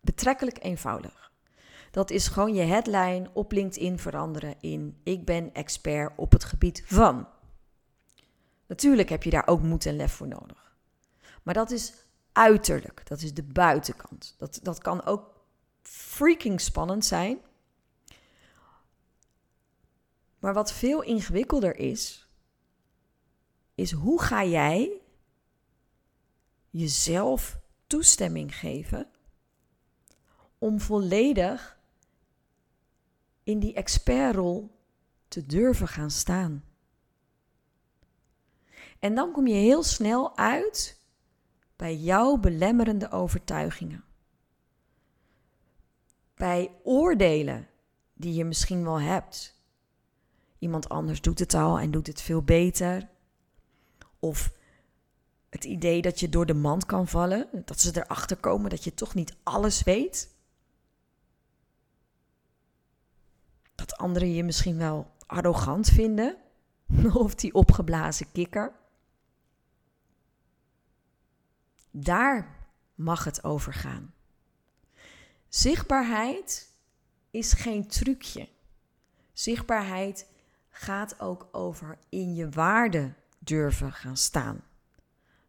betrekkelijk 0.00 0.62
eenvoudig. 0.62 1.32
Dat 1.90 2.10
is 2.10 2.28
gewoon 2.28 2.54
je 2.54 2.62
headline 2.62 3.30
op 3.32 3.52
LinkedIn 3.52 3.98
veranderen 3.98 4.54
in 4.60 5.00
ik 5.02 5.24
ben 5.24 5.54
expert 5.54 6.12
op 6.16 6.32
het 6.32 6.44
gebied 6.44 6.82
van. 6.86 7.28
Natuurlijk 8.66 9.08
heb 9.08 9.22
je 9.22 9.30
daar 9.30 9.46
ook 9.46 9.62
moed 9.62 9.86
en 9.86 9.96
lef 9.96 10.12
voor 10.12 10.28
nodig. 10.28 10.76
Maar 11.42 11.54
dat 11.54 11.70
is 11.70 11.94
uiterlijk, 12.32 13.08
dat 13.08 13.20
is 13.20 13.34
de 13.34 13.42
buitenkant. 13.42 14.34
Dat, 14.38 14.60
dat 14.62 14.78
kan 14.78 15.04
ook 15.04 15.40
freaking 15.82 16.60
spannend 16.60 17.04
zijn. 17.04 17.38
Maar 20.38 20.54
wat 20.54 20.72
veel 20.72 21.02
ingewikkelder 21.02 21.76
is, 21.76 22.29
is 23.80 23.92
hoe 23.92 24.22
ga 24.22 24.44
jij 24.44 25.00
jezelf 26.70 27.60
toestemming 27.86 28.54
geven 28.54 29.10
om 30.58 30.80
volledig 30.80 31.78
in 33.42 33.58
die 33.58 33.74
expertrol 33.74 34.70
te 35.28 35.46
durven 35.46 35.88
gaan 35.88 36.10
staan. 36.10 36.64
En 38.98 39.14
dan 39.14 39.32
kom 39.32 39.46
je 39.46 39.54
heel 39.54 39.82
snel 39.82 40.36
uit 40.36 41.00
bij 41.76 41.96
jouw 41.96 42.36
belemmerende 42.36 43.10
overtuigingen. 43.10 44.04
Bij 46.34 46.70
oordelen 46.82 47.68
die 48.14 48.34
je 48.34 48.44
misschien 48.44 48.84
wel 48.84 49.00
hebt. 49.00 49.62
Iemand 50.58 50.88
anders 50.88 51.20
doet 51.20 51.38
het 51.38 51.54
al 51.54 51.78
en 51.78 51.90
doet 51.90 52.06
het 52.06 52.22
veel 52.22 52.42
beter. 52.42 53.08
Of 54.20 54.52
het 55.48 55.64
idee 55.64 56.02
dat 56.02 56.20
je 56.20 56.28
door 56.28 56.46
de 56.46 56.54
mand 56.54 56.86
kan 56.86 57.08
vallen, 57.08 57.48
dat 57.64 57.80
ze 57.80 57.90
erachter 57.96 58.36
komen 58.36 58.70
dat 58.70 58.84
je 58.84 58.94
toch 58.94 59.14
niet 59.14 59.36
alles 59.42 59.82
weet. 59.82 60.34
Dat 63.74 63.96
anderen 63.96 64.34
je 64.34 64.44
misschien 64.44 64.76
wel 64.76 65.10
arrogant 65.26 65.88
vinden, 65.88 66.36
of 67.14 67.34
die 67.34 67.54
opgeblazen 67.54 68.32
kikker. 68.32 68.72
Daar 71.90 72.56
mag 72.94 73.24
het 73.24 73.44
over 73.44 73.74
gaan. 73.74 74.14
Zichtbaarheid 75.48 76.72
is 77.30 77.52
geen 77.52 77.86
trucje. 77.88 78.48
Zichtbaarheid 79.32 80.26
gaat 80.70 81.20
ook 81.20 81.48
over 81.52 81.98
in 82.08 82.34
je 82.34 82.48
waarde 82.48 83.14
durven 83.40 83.92
gaan 83.92 84.16
staan. 84.16 84.64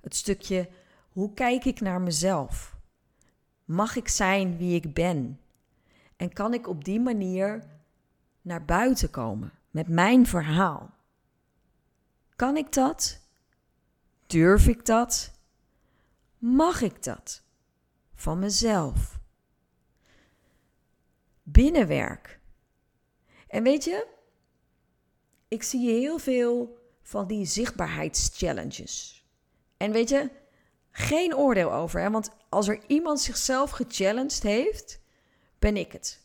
Het 0.02 0.16
stukje 0.16 0.70
hoe 1.10 1.34
kijk 1.34 1.66
ik 1.66 1.80
naar 1.80 2.02
mezelf? 2.02 2.76
Mag 3.66 3.96
ik 3.96 4.08
zijn 4.08 4.58
wie 4.58 4.76
ik 4.76 4.94
ben? 4.94 5.40
En 6.16 6.34
kan 6.34 6.54
ik 6.54 6.68
op 6.68 6.84
die 6.84 7.00
manier 7.00 7.64
naar 8.42 8.66
buiten 8.66 9.10
komen 9.10 9.52
met 9.72 9.88
mijn 9.88 10.26
verhaal? 10.26 10.94
Kan 12.36 12.58
ik 12.58 12.74
dat? 12.74 13.22
Durf 14.28 14.68
ik 14.68 14.86
dat? 14.86 15.32
Mag 16.38 16.82
ik 16.82 17.04
dat? 17.04 17.44
Van 18.16 18.40
mezelf. 18.40 19.20
Binnenwerk. 21.44 22.40
En 23.48 23.64
weet 23.64 23.84
je, 23.84 24.08
ik 25.48 25.64
zie 25.64 25.90
heel 25.90 26.18
veel 26.18 26.81
van 27.12 27.28
die 27.28 27.46
zichtbaarheidschallenges. 27.46 29.26
En 29.78 29.92
weet 29.92 30.10
je, 30.10 30.30
geen 30.92 31.36
oordeel 31.36 31.74
over. 31.74 32.02
Hè? 32.02 32.10
Want 32.10 32.30
als 32.50 32.68
er 32.68 32.80
iemand 32.88 33.20
zichzelf 33.20 33.72
gechallenged 33.72 34.44
heeft, 34.44 35.00
ben 35.60 35.78
ik 35.78 35.92
het. 35.92 36.20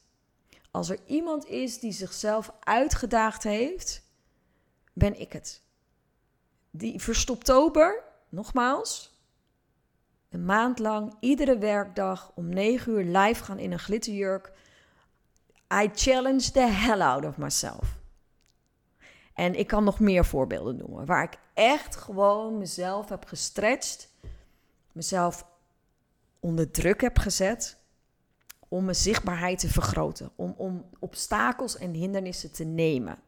Als 0.71 0.89
er 0.89 0.99
iemand 1.07 1.47
is 1.47 1.79
die 1.79 1.93
zichzelf 1.93 2.53
uitgedaagd 2.61 3.43
heeft, 3.43 4.03
ben 4.93 5.21
ik 5.21 5.33
het. 5.33 5.63
Die 6.71 7.01
verstoptober, 7.01 8.03
nogmaals, 8.29 9.21
een 10.29 10.45
maand 10.45 10.79
lang, 10.79 11.17
iedere 11.21 11.59
werkdag 11.59 12.33
om 12.35 12.49
9 12.49 12.93
uur 12.93 13.19
live 13.19 13.45
gaan 13.45 13.59
in 13.59 13.73
een 13.73 13.79
glitterjurk. 13.79 14.53
I 15.75 15.91
challenge 15.95 16.51
the 16.51 16.61
hell 16.61 17.01
out 17.01 17.25
of 17.25 17.37
myself. 17.37 17.99
En 19.37 19.55
ik 19.55 19.67
kan 19.67 19.85
nog 19.85 20.01
meer 20.01 20.25
voorbeelden 20.25 20.77
noemen 20.77 21.07
waar 21.07 21.23
ik 21.23 21.39
echt 21.55 21.97
gewoon 21.97 22.59
mezelf 22.59 23.09
heb 23.09 23.25
gestretched, 23.25 24.09
mezelf 24.93 25.47
onder 26.41 26.71
druk 26.71 27.01
heb 27.01 27.19
gezet 27.19 27.79
om 28.69 28.85
mijn 28.85 28.97
zichtbaarheid 28.97 29.59
te 29.59 29.69
vergroten, 29.69 30.31
om, 30.37 30.55
om 30.57 30.85
obstakels 30.99 31.79
en 31.79 31.93
hindernissen 31.93 32.53
te 32.53 32.65
nemen. 32.65 33.19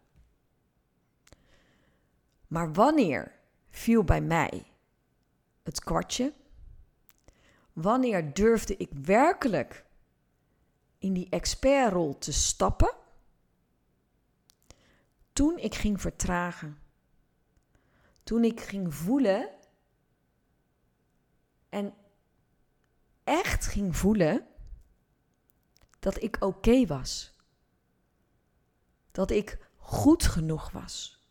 Maar 2.46 2.72
wanneer 2.72 3.32
viel 3.70 4.04
bij 4.04 4.20
mij 4.20 4.64
het 5.62 5.84
kwartje? 5.84 6.32
Wanneer 7.72 8.34
durfde 8.34 8.76
ik 8.76 8.90
werkelijk 9.04 9.84
in 10.98 11.12
die 11.12 11.26
expertrol 11.30 12.18
te 12.18 12.32
stappen? 12.32 12.94
Toen 15.38 15.58
ik 15.58 15.74
ging 15.74 16.00
vertragen. 16.00 16.78
Toen 18.22 18.44
ik 18.44 18.60
ging 18.60 18.94
voelen 18.94 19.48
en 21.68 21.94
echt 23.24 23.66
ging 23.66 23.96
voelen 23.96 24.46
dat 25.98 26.22
ik 26.22 26.36
oké 26.40 26.86
was. 26.86 27.36
Dat 29.10 29.30
ik 29.30 29.68
goed 29.76 30.24
genoeg 30.24 30.70
was. 30.70 31.26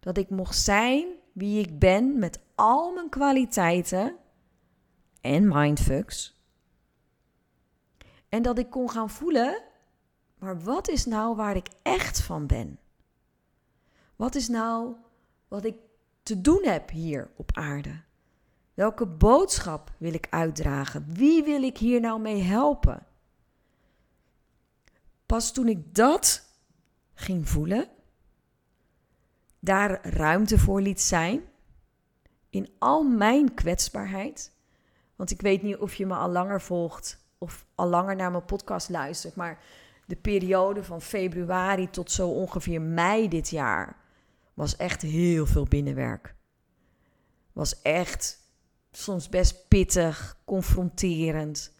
Dat 0.00 0.16
ik 0.16 0.30
mocht 0.30 0.58
zijn 0.58 1.06
wie 1.32 1.60
ik 1.60 1.78
ben 1.78 2.18
met 2.18 2.40
al 2.54 2.92
mijn 2.92 3.08
kwaliteiten 3.08 4.16
en 5.20 5.48
mindfucks. 5.48 6.42
En 8.28 8.42
dat 8.42 8.58
ik 8.58 8.70
kon 8.70 8.90
gaan 8.90 9.10
voelen, 9.10 9.69
maar 10.40 10.60
wat 10.60 10.88
is 10.88 11.04
nou 11.04 11.36
waar 11.36 11.56
ik 11.56 11.68
echt 11.82 12.20
van 12.20 12.46
ben? 12.46 12.78
Wat 14.16 14.34
is 14.34 14.48
nou 14.48 14.94
wat 15.48 15.64
ik 15.64 15.76
te 16.22 16.40
doen 16.40 16.64
heb 16.64 16.90
hier 16.90 17.30
op 17.36 17.50
aarde? 17.54 18.00
Welke 18.74 19.06
boodschap 19.06 19.92
wil 19.98 20.14
ik 20.14 20.26
uitdragen? 20.30 21.06
Wie 21.08 21.42
wil 21.42 21.62
ik 21.62 21.78
hier 21.78 22.00
nou 22.00 22.20
mee 22.20 22.42
helpen? 22.42 23.06
Pas 25.26 25.52
toen 25.52 25.68
ik 25.68 25.94
dat 25.94 26.48
ging 27.14 27.48
voelen, 27.48 27.88
daar 29.58 30.06
ruimte 30.06 30.58
voor 30.58 30.80
liet 30.80 31.00
zijn, 31.00 31.42
in 32.50 32.74
al 32.78 33.02
mijn 33.02 33.54
kwetsbaarheid. 33.54 34.52
Want 35.16 35.30
ik 35.30 35.40
weet 35.40 35.62
niet 35.62 35.76
of 35.76 35.94
je 35.94 36.06
me 36.06 36.14
al 36.14 36.30
langer 36.30 36.60
volgt 36.60 37.24
of 37.38 37.66
al 37.74 37.88
langer 37.88 38.16
naar 38.16 38.30
mijn 38.30 38.44
podcast 38.44 38.88
luistert, 38.88 39.34
maar 39.34 39.62
de 40.10 40.16
periode 40.16 40.84
van 40.84 41.02
februari 41.02 41.90
tot 41.90 42.10
zo 42.10 42.28
ongeveer 42.28 42.82
mei 42.82 43.28
dit 43.28 43.48
jaar 43.48 43.96
was 44.54 44.76
echt 44.76 45.02
heel 45.02 45.46
veel 45.46 45.64
binnenwerk. 45.64 46.34
Was 47.52 47.82
echt 47.82 48.38
soms 48.90 49.28
best 49.28 49.68
pittig, 49.68 50.40
confronterend. 50.44 51.72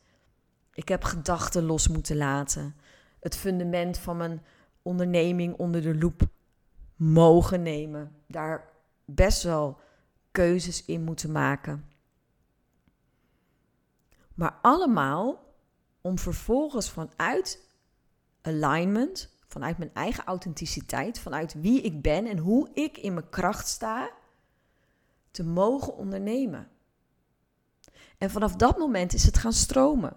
Ik 0.72 0.88
heb 0.88 1.04
gedachten 1.04 1.64
los 1.64 1.88
moeten 1.88 2.16
laten. 2.16 2.74
Het 3.20 3.36
fundament 3.36 3.98
van 3.98 4.16
mijn 4.16 4.42
onderneming 4.82 5.54
onder 5.56 5.82
de 5.82 5.98
loep 5.98 6.22
mogen 6.96 7.62
nemen. 7.62 8.12
Daar 8.26 8.68
best 9.04 9.42
wel 9.42 9.78
keuzes 10.30 10.84
in 10.84 11.02
moeten 11.02 11.32
maken. 11.32 11.84
Maar 14.34 14.58
allemaal 14.62 15.54
om 16.00 16.18
vervolgens 16.18 16.90
vanuit 16.90 17.68
alignment, 18.42 19.28
vanuit 19.46 19.78
mijn 19.78 19.94
eigen 19.94 20.24
authenticiteit, 20.24 21.18
vanuit 21.18 21.54
wie 21.54 21.80
ik 21.80 22.02
ben 22.02 22.26
en 22.26 22.38
hoe 22.38 22.68
ik 22.74 22.98
in 22.98 23.14
mijn 23.14 23.28
kracht 23.28 23.68
sta, 23.68 24.10
te 25.30 25.44
mogen 25.44 25.96
ondernemen. 25.96 26.68
En 28.18 28.30
vanaf 28.30 28.56
dat 28.56 28.78
moment 28.78 29.12
is 29.12 29.24
het 29.24 29.38
gaan 29.38 29.52
stromen. 29.52 30.16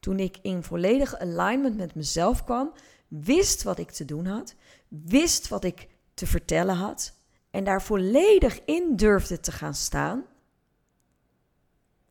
Toen 0.00 0.18
ik 0.18 0.38
in 0.42 0.62
volledige 0.62 1.18
alignment 1.18 1.76
met 1.76 1.94
mezelf 1.94 2.44
kwam, 2.44 2.72
wist 3.08 3.62
wat 3.62 3.78
ik 3.78 3.90
te 3.90 4.04
doen 4.04 4.26
had, 4.26 4.54
wist 4.88 5.48
wat 5.48 5.64
ik 5.64 5.88
te 6.14 6.26
vertellen 6.26 6.76
had 6.76 7.14
en 7.50 7.64
daar 7.64 7.82
volledig 7.82 8.64
in 8.64 8.96
durfde 8.96 9.40
te 9.40 9.52
gaan 9.52 9.74
staan. 9.74 10.24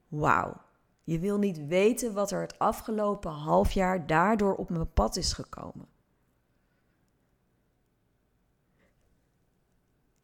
Wauw. 0.07 0.61
Je 1.11 1.19
wil 1.19 1.37
niet 1.37 1.67
weten 1.67 2.13
wat 2.13 2.31
er 2.31 2.41
het 2.41 2.59
afgelopen 2.59 3.31
half 3.31 3.71
jaar 3.71 4.07
daardoor 4.07 4.55
op 4.55 4.69
mijn 4.69 4.93
pad 4.93 5.15
is 5.15 5.33
gekomen. 5.33 5.87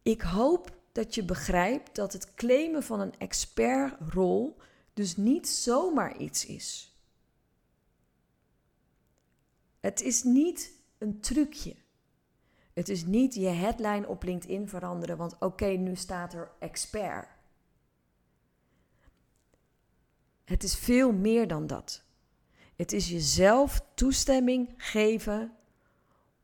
Ik 0.02 0.20
hoop 0.20 0.76
dat 0.92 1.14
je 1.14 1.24
begrijpt 1.24 1.94
dat 1.94 2.12
het 2.12 2.34
claimen 2.34 2.82
van 2.82 3.00
een 3.00 3.18
expertrol 3.18 4.56
dus 4.94 5.16
niet 5.16 5.48
zomaar 5.48 6.16
iets 6.16 6.46
is. 6.46 6.98
Het 9.80 10.00
is 10.00 10.22
niet 10.22 10.72
een 10.98 11.20
trucje. 11.20 11.76
Het 12.72 12.88
is 12.88 13.04
niet 13.04 13.34
je 13.34 13.48
headline 13.48 14.08
op 14.08 14.22
LinkedIn 14.22 14.68
veranderen, 14.68 15.16
want 15.16 15.38
oké, 15.38 15.66
nu 15.66 15.96
staat 15.96 16.34
er 16.34 16.50
expert. 16.58 17.37
Het 20.48 20.62
is 20.62 20.76
veel 20.76 21.12
meer 21.12 21.48
dan 21.48 21.66
dat. 21.66 22.02
Het 22.76 22.92
is 22.92 23.08
jezelf 23.08 23.80
toestemming 23.94 24.74
geven 24.76 25.52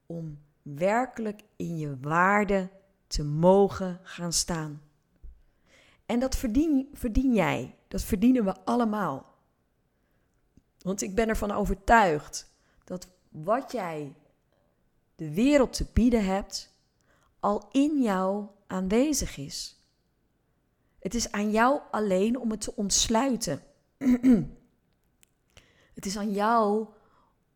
om 0.06 0.38
werkelijk 0.62 1.42
in 1.56 1.78
je 1.78 1.98
waarde 2.00 2.70
te 3.06 3.24
mogen 3.24 4.00
gaan 4.02 4.32
staan. 4.32 4.82
En 6.06 6.18
dat 6.18 6.36
verdien, 6.36 6.88
verdien 6.92 7.34
jij, 7.34 7.76
dat 7.88 8.02
verdienen 8.02 8.44
we 8.44 8.64
allemaal. 8.64 9.34
Want 10.78 11.02
ik 11.02 11.14
ben 11.14 11.28
ervan 11.28 11.50
overtuigd 11.50 12.50
dat 12.84 13.08
wat 13.28 13.72
jij 13.72 14.14
de 15.14 15.34
wereld 15.34 15.72
te 15.72 15.86
bieden 15.92 16.24
hebt, 16.24 16.72
al 17.40 17.68
in 17.72 18.02
jou 18.02 18.46
aanwezig 18.66 19.36
is. 19.36 19.78
Het 20.98 21.14
is 21.14 21.32
aan 21.32 21.50
jou 21.50 21.80
alleen 21.90 22.38
om 22.38 22.50
het 22.50 22.60
te 22.60 22.76
ontsluiten. 22.76 23.62
het 25.94 26.06
is 26.06 26.16
aan 26.16 26.32
jou 26.32 26.86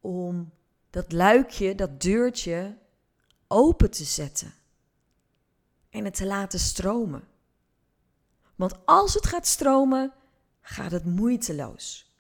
om 0.01 0.51
dat 0.91 1.13
luikje, 1.13 1.75
dat 1.75 2.01
deurtje 2.01 2.79
open 3.47 3.91
te 3.91 4.05
zetten 4.05 4.55
en 5.91 6.05
het 6.05 6.15
te 6.15 6.27
laten 6.27 6.59
stromen. 6.59 7.29
Want 8.55 8.87
als 8.87 9.15
het 9.15 9.27
gaat 9.27 9.47
stromen, 9.47 10.13
gaat 10.61 10.91
het 10.91 11.05
moeiteloos. 11.05 12.17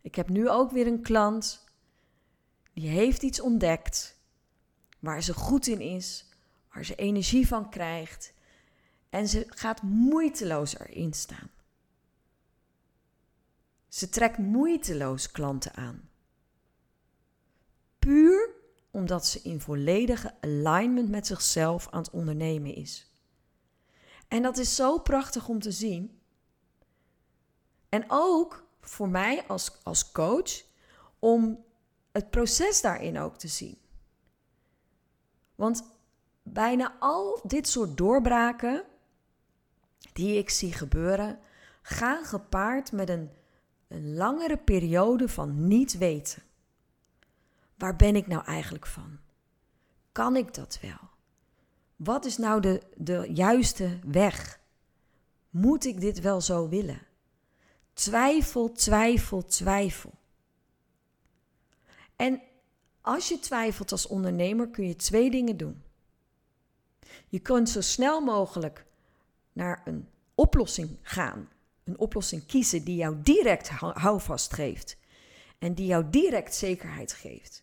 Ik 0.00 0.14
heb 0.14 0.28
nu 0.28 0.48
ook 0.48 0.70
weer 0.70 0.86
een 0.86 1.02
klant 1.02 1.64
die 2.72 2.88
heeft 2.88 3.22
iets 3.22 3.40
ontdekt 3.40 4.20
waar 4.98 5.22
ze 5.22 5.34
goed 5.34 5.66
in 5.66 5.80
is, 5.80 6.28
waar 6.72 6.84
ze 6.84 6.94
energie 6.94 7.46
van 7.46 7.70
krijgt 7.70 8.32
en 9.10 9.28
ze 9.28 9.44
gaat 9.48 9.82
moeiteloos 9.82 10.78
erin 10.78 11.12
staan. 11.12 11.50
Ze 13.88 14.08
trekt 14.08 14.38
moeiteloos 14.38 15.30
klanten 15.30 15.74
aan. 15.74 16.08
Puur 17.98 18.56
omdat 18.90 19.26
ze 19.26 19.40
in 19.42 19.60
volledige 19.60 20.34
alignment 20.40 21.08
met 21.08 21.26
zichzelf 21.26 21.88
aan 21.90 22.02
het 22.02 22.10
ondernemen 22.10 22.74
is. 22.74 23.12
En 24.28 24.42
dat 24.42 24.58
is 24.58 24.74
zo 24.74 24.98
prachtig 24.98 25.48
om 25.48 25.60
te 25.60 25.70
zien. 25.70 26.20
En 27.88 28.04
ook 28.08 28.66
voor 28.80 29.08
mij 29.08 29.44
als, 29.46 29.84
als 29.84 30.12
coach 30.12 30.64
om 31.18 31.64
het 32.12 32.30
proces 32.30 32.80
daarin 32.80 33.18
ook 33.18 33.36
te 33.36 33.48
zien. 33.48 33.78
Want 35.54 35.82
bijna 36.42 36.96
al 36.98 37.40
dit 37.44 37.68
soort 37.68 37.96
doorbraken 37.96 38.84
die 40.12 40.38
ik 40.38 40.50
zie 40.50 40.72
gebeuren, 40.72 41.38
gaan 41.82 42.24
gepaard 42.24 42.92
met 42.92 43.08
een, 43.08 43.30
een 43.88 44.14
langere 44.14 44.56
periode 44.56 45.28
van 45.28 45.66
niet 45.66 45.98
weten. 45.98 46.42
Waar 47.74 47.96
ben 47.96 48.16
ik 48.16 48.26
nou 48.26 48.44
eigenlijk 48.44 48.86
van? 48.86 49.18
Kan 50.12 50.36
ik 50.36 50.54
dat 50.54 50.78
wel? 50.82 51.10
Wat 51.96 52.24
is 52.24 52.36
nou 52.36 52.60
de, 52.60 52.82
de 52.96 53.30
juiste 53.32 53.98
weg? 54.06 54.60
Moet 55.50 55.84
ik 55.84 56.00
dit 56.00 56.20
wel 56.20 56.40
zo 56.40 56.68
willen? 56.68 57.06
Twijfel, 57.92 58.72
twijfel, 58.72 59.44
twijfel. 59.44 60.12
En 62.16 62.42
als 63.00 63.28
je 63.28 63.38
twijfelt 63.38 63.92
als 63.92 64.06
ondernemer, 64.06 64.68
kun 64.68 64.86
je 64.86 64.96
twee 64.96 65.30
dingen 65.30 65.56
doen. 65.56 65.82
Je 67.28 67.38
kunt 67.38 67.68
zo 67.68 67.80
snel 67.80 68.20
mogelijk 68.20 68.86
naar 69.52 69.82
een 69.84 70.08
oplossing 70.34 70.98
gaan. 71.02 71.48
Een 71.88 71.98
oplossing 71.98 72.46
kiezen 72.46 72.84
die 72.84 72.96
jou 72.96 73.16
direct 73.22 73.68
houvast 73.68 74.54
geeft. 74.54 74.96
En 75.58 75.74
die 75.74 75.86
jou 75.86 76.04
direct 76.10 76.54
zekerheid 76.54 77.12
geeft. 77.12 77.62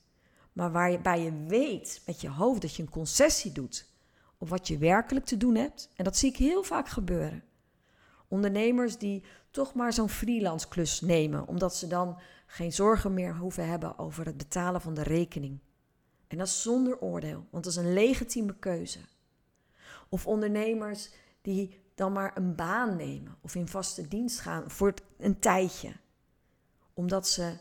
Maar 0.53 0.71
waarbij 0.71 1.21
je 1.21 1.45
weet 1.47 2.01
met 2.05 2.21
je 2.21 2.29
hoofd 2.29 2.61
dat 2.61 2.75
je 2.75 2.81
een 2.81 2.89
concessie 2.89 3.51
doet 3.51 3.85
op 4.37 4.49
wat 4.49 4.67
je 4.67 4.77
werkelijk 4.77 5.25
te 5.25 5.37
doen 5.37 5.55
hebt. 5.55 5.89
En 5.95 6.03
dat 6.03 6.17
zie 6.17 6.29
ik 6.29 6.37
heel 6.37 6.63
vaak 6.63 6.87
gebeuren. 6.87 7.43
Ondernemers 8.27 8.97
die 8.97 9.23
toch 9.51 9.73
maar 9.73 9.93
zo'n 9.93 10.09
freelance 10.09 10.67
klus 10.67 11.01
nemen, 11.01 11.47
omdat 11.47 11.75
ze 11.75 11.87
dan 11.87 12.19
geen 12.45 12.73
zorgen 12.73 13.13
meer 13.13 13.35
hoeven 13.35 13.67
hebben 13.67 13.97
over 13.97 14.25
het 14.25 14.37
betalen 14.37 14.81
van 14.81 14.93
de 14.93 15.03
rekening. 15.03 15.59
En 16.27 16.37
dat 16.37 16.49
zonder 16.49 16.99
oordeel, 16.99 17.45
want 17.49 17.63
dat 17.63 17.73
is 17.73 17.79
een 17.79 17.93
legitieme 17.93 18.55
keuze. 18.59 18.99
Of 20.09 20.27
ondernemers 20.27 21.09
die 21.41 21.84
dan 21.95 22.11
maar 22.11 22.37
een 22.37 22.55
baan 22.55 22.95
nemen 22.95 23.37
of 23.41 23.55
in 23.55 23.67
vaste 23.67 24.07
dienst 24.07 24.39
gaan 24.39 24.71
voor 24.71 24.93
een 25.17 25.39
tijdje, 25.39 25.95
omdat 26.93 27.27
ze 27.27 27.57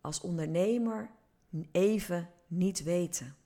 als 0.00 0.20
ondernemer 0.20 1.10
even 1.72 2.30
niet 2.46 2.82
weten. 2.82 3.36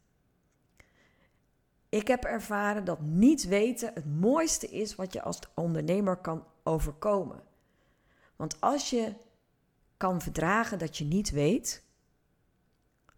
Ik 1.89 2.09
heb 2.09 2.25
ervaren 2.25 2.85
dat 2.85 3.01
niet 3.01 3.45
weten 3.45 3.91
het 3.95 4.21
mooiste 4.21 4.69
is 4.69 4.95
wat 4.95 5.13
je 5.13 5.23
als 5.23 5.39
ondernemer 5.55 6.17
kan 6.17 6.47
overkomen. 6.63 7.43
Want 8.37 8.61
als 8.61 8.91
je 8.91 9.15
kan 9.97 10.21
verdragen 10.21 10.79
dat 10.79 10.99
je 10.99 11.05
niet 11.05 11.31
weet, 11.31 11.85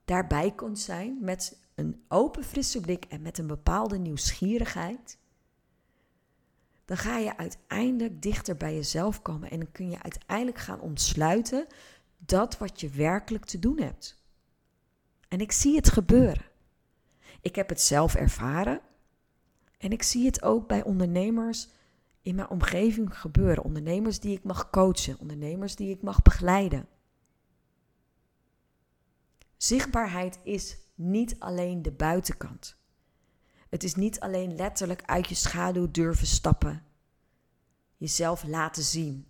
daarbij 0.04 0.52
kunt 0.54 0.78
zijn 0.78 1.18
met 1.20 1.58
een 1.74 2.04
open, 2.08 2.44
frisse 2.44 2.80
blik 2.80 3.04
en 3.04 3.22
met 3.22 3.38
een 3.38 3.46
bepaalde 3.46 3.98
nieuwsgierigheid, 3.98 5.18
dan 6.84 6.96
ga 6.96 7.18
je 7.18 7.36
uiteindelijk 7.36 8.22
dichter 8.22 8.56
bij 8.56 8.74
jezelf 8.74 9.22
komen 9.22 9.50
en 9.50 9.58
dan 9.58 9.72
kun 9.72 9.90
je 9.90 10.02
uiteindelijk 10.02 10.58
gaan 10.58 10.80
ontsluiten 10.80 11.66
dat 12.18 12.58
wat 12.58 12.80
je 12.80 12.88
werkelijk 12.88 13.44
te 13.44 13.58
doen 13.58 13.80
hebt. 13.80 14.22
En 15.28 15.40
ik 15.40 15.52
zie 15.52 15.76
het 15.76 15.90
gebeuren. 15.90 16.44
Ik 17.40 17.54
heb 17.54 17.68
het 17.68 17.80
zelf 17.80 18.14
ervaren 18.14 18.80
en 19.78 19.90
ik 19.90 20.02
zie 20.02 20.26
het 20.26 20.42
ook 20.42 20.68
bij 20.68 20.82
ondernemers 20.82 21.68
in 22.22 22.34
mijn 22.34 22.48
omgeving 22.48 23.18
gebeuren. 23.18 23.64
Ondernemers 23.64 24.20
die 24.20 24.36
ik 24.36 24.44
mag 24.44 24.70
coachen, 24.70 25.18
ondernemers 25.18 25.76
die 25.76 25.90
ik 25.90 26.02
mag 26.02 26.22
begeleiden. 26.22 26.88
Zichtbaarheid 29.56 30.38
is 30.42 30.78
niet 30.94 31.38
alleen 31.38 31.82
de 31.82 31.92
buitenkant. 31.92 32.76
Het 33.74 33.82
is 33.82 33.94
niet 33.94 34.20
alleen 34.20 34.56
letterlijk 34.56 35.02
uit 35.04 35.28
je 35.28 35.34
schaduw 35.34 35.90
durven 35.90 36.26
stappen, 36.26 36.82
jezelf 37.96 38.44
laten 38.44 38.82
zien. 38.82 39.28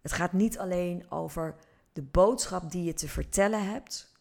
Het 0.00 0.12
gaat 0.12 0.32
niet 0.32 0.58
alleen 0.58 1.10
over 1.10 1.56
de 1.92 2.02
boodschap 2.02 2.70
die 2.70 2.84
je 2.84 2.94
te 2.94 3.08
vertellen 3.08 3.70
hebt, 3.70 4.12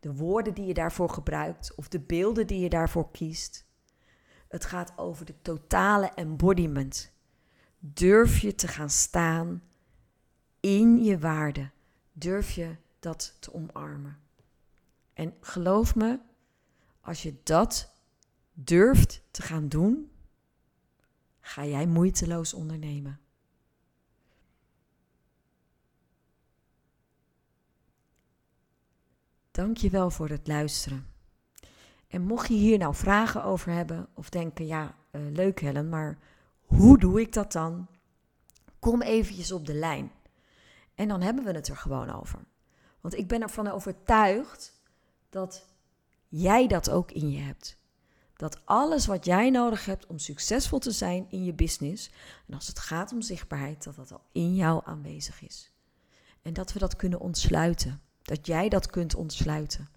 de 0.00 0.14
woorden 0.14 0.54
die 0.54 0.66
je 0.66 0.74
daarvoor 0.74 1.10
gebruikt 1.10 1.74
of 1.74 1.88
de 1.88 2.00
beelden 2.00 2.46
die 2.46 2.60
je 2.60 2.68
daarvoor 2.68 3.10
kiest. 3.10 3.66
Het 4.48 4.64
gaat 4.64 4.92
over 4.96 5.24
de 5.24 5.34
totale 5.42 6.10
embodiment. 6.14 7.12
Durf 7.78 8.38
je 8.38 8.54
te 8.54 8.68
gaan 8.68 8.90
staan 8.90 9.62
in 10.60 11.04
je 11.04 11.18
waarde? 11.18 11.70
Durf 12.12 12.50
je 12.50 12.76
dat 12.98 13.36
te 13.40 13.54
omarmen? 13.54 14.18
En 15.12 15.34
geloof 15.40 15.94
me, 15.94 16.18
als 17.00 17.22
je 17.22 17.40
dat 17.42 17.96
durft 18.64 19.22
te 19.30 19.42
gaan 19.42 19.68
doen, 19.68 20.10
ga 21.40 21.64
jij 21.64 21.86
moeiteloos 21.86 22.54
ondernemen. 22.54 23.20
Dank 29.50 29.76
je 29.76 29.90
wel 29.90 30.10
voor 30.10 30.28
het 30.28 30.46
luisteren. 30.46 31.06
En 32.08 32.22
mocht 32.22 32.48
je 32.48 32.54
hier 32.54 32.78
nou 32.78 32.94
vragen 32.94 33.44
over 33.44 33.72
hebben 33.72 34.08
of 34.14 34.30
denken, 34.30 34.66
ja, 34.66 34.94
uh, 35.10 35.22
leuk 35.32 35.60
Helen, 35.60 35.88
maar 35.88 36.18
hoe 36.60 36.98
doe 36.98 37.20
ik 37.20 37.32
dat 37.32 37.52
dan? 37.52 37.86
Kom 38.78 39.02
eventjes 39.02 39.52
op 39.52 39.66
de 39.66 39.74
lijn. 39.74 40.12
En 40.94 41.08
dan 41.08 41.20
hebben 41.20 41.44
we 41.44 41.52
het 41.52 41.68
er 41.68 41.76
gewoon 41.76 42.10
over. 42.10 42.44
Want 43.00 43.14
ik 43.14 43.28
ben 43.28 43.42
ervan 43.42 43.68
overtuigd 43.68 44.80
dat 45.28 45.66
jij 46.28 46.66
dat 46.66 46.90
ook 46.90 47.12
in 47.12 47.30
je 47.30 47.38
hebt 47.38 47.78
dat 48.38 48.58
alles 48.64 49.06
wat 49.06 49.24
jij 49.24 49.50
nodig 49.50 49.84
hebt 49.84 50.06
om 50.06 50.18
succesvol 50.18 50.78
te 50.78 50.90
zijn 50.90 51.26
in 51.30 51.44
je 51.44 51.52
business, 51.52 52.10
en 52.46 52.54
als 52.54 52.66
het 52.66 52.78
gaat 52.78 53.12
om 53.12 53.22
zichtbaarheid, 53.22 53.84
dat 53.84 53.96
dat 53.96 54.12
al 54.12 54.22
in 54.32 54.54
jou 54.54 54.82
aanwezig 54.84 55.42
is. 55.42 55.70
En 56.42 56.52
dat 56.52 56.72
we 56.72 56.78
dat 56.78 56.96
kunnen 56.96 57.20
ontsluiten. 57.20 58.00
Dat 58.22 58.46
jij 58.46 58.68
dat 58.68 58.86
kunt 58.86 59.14
ontsluiten. 59.14 59.88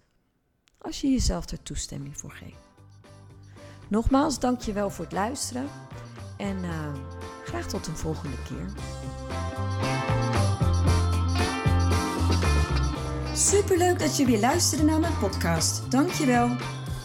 Als 0.78 1.00
je 1.00 1.08
jezelf 1.08 1.50
er 1.50 1.62
toestemming 1.62 2.18
voor 2.18 2.30
geeft. 2.30 2.68
Nogmaals, 3.88 4.38
dank 4.38 4.60
je 4.60 4.72
wel 4.72 4.90
voor 4.90 5.04
het 5.04 5.14
luisteren. 5.14 5.68
En 6.36 6.64
eh, 6.64 6.94
graag 7.44 7.66
tot 7.66 7.86
een 7.86 7.96
volgende 7.96 8.36
keer. 8.42 8.72
Superleuk 13.34 13.98
dat 13.98 14.16
je 14.16 14.24
weer 14.26 14.40
luisterde 14.40 14.84
naar 14.84 15.00
mijn 15.00 15.18
podcast. 15.18 15.90
Dankjewel. 15.90 16.56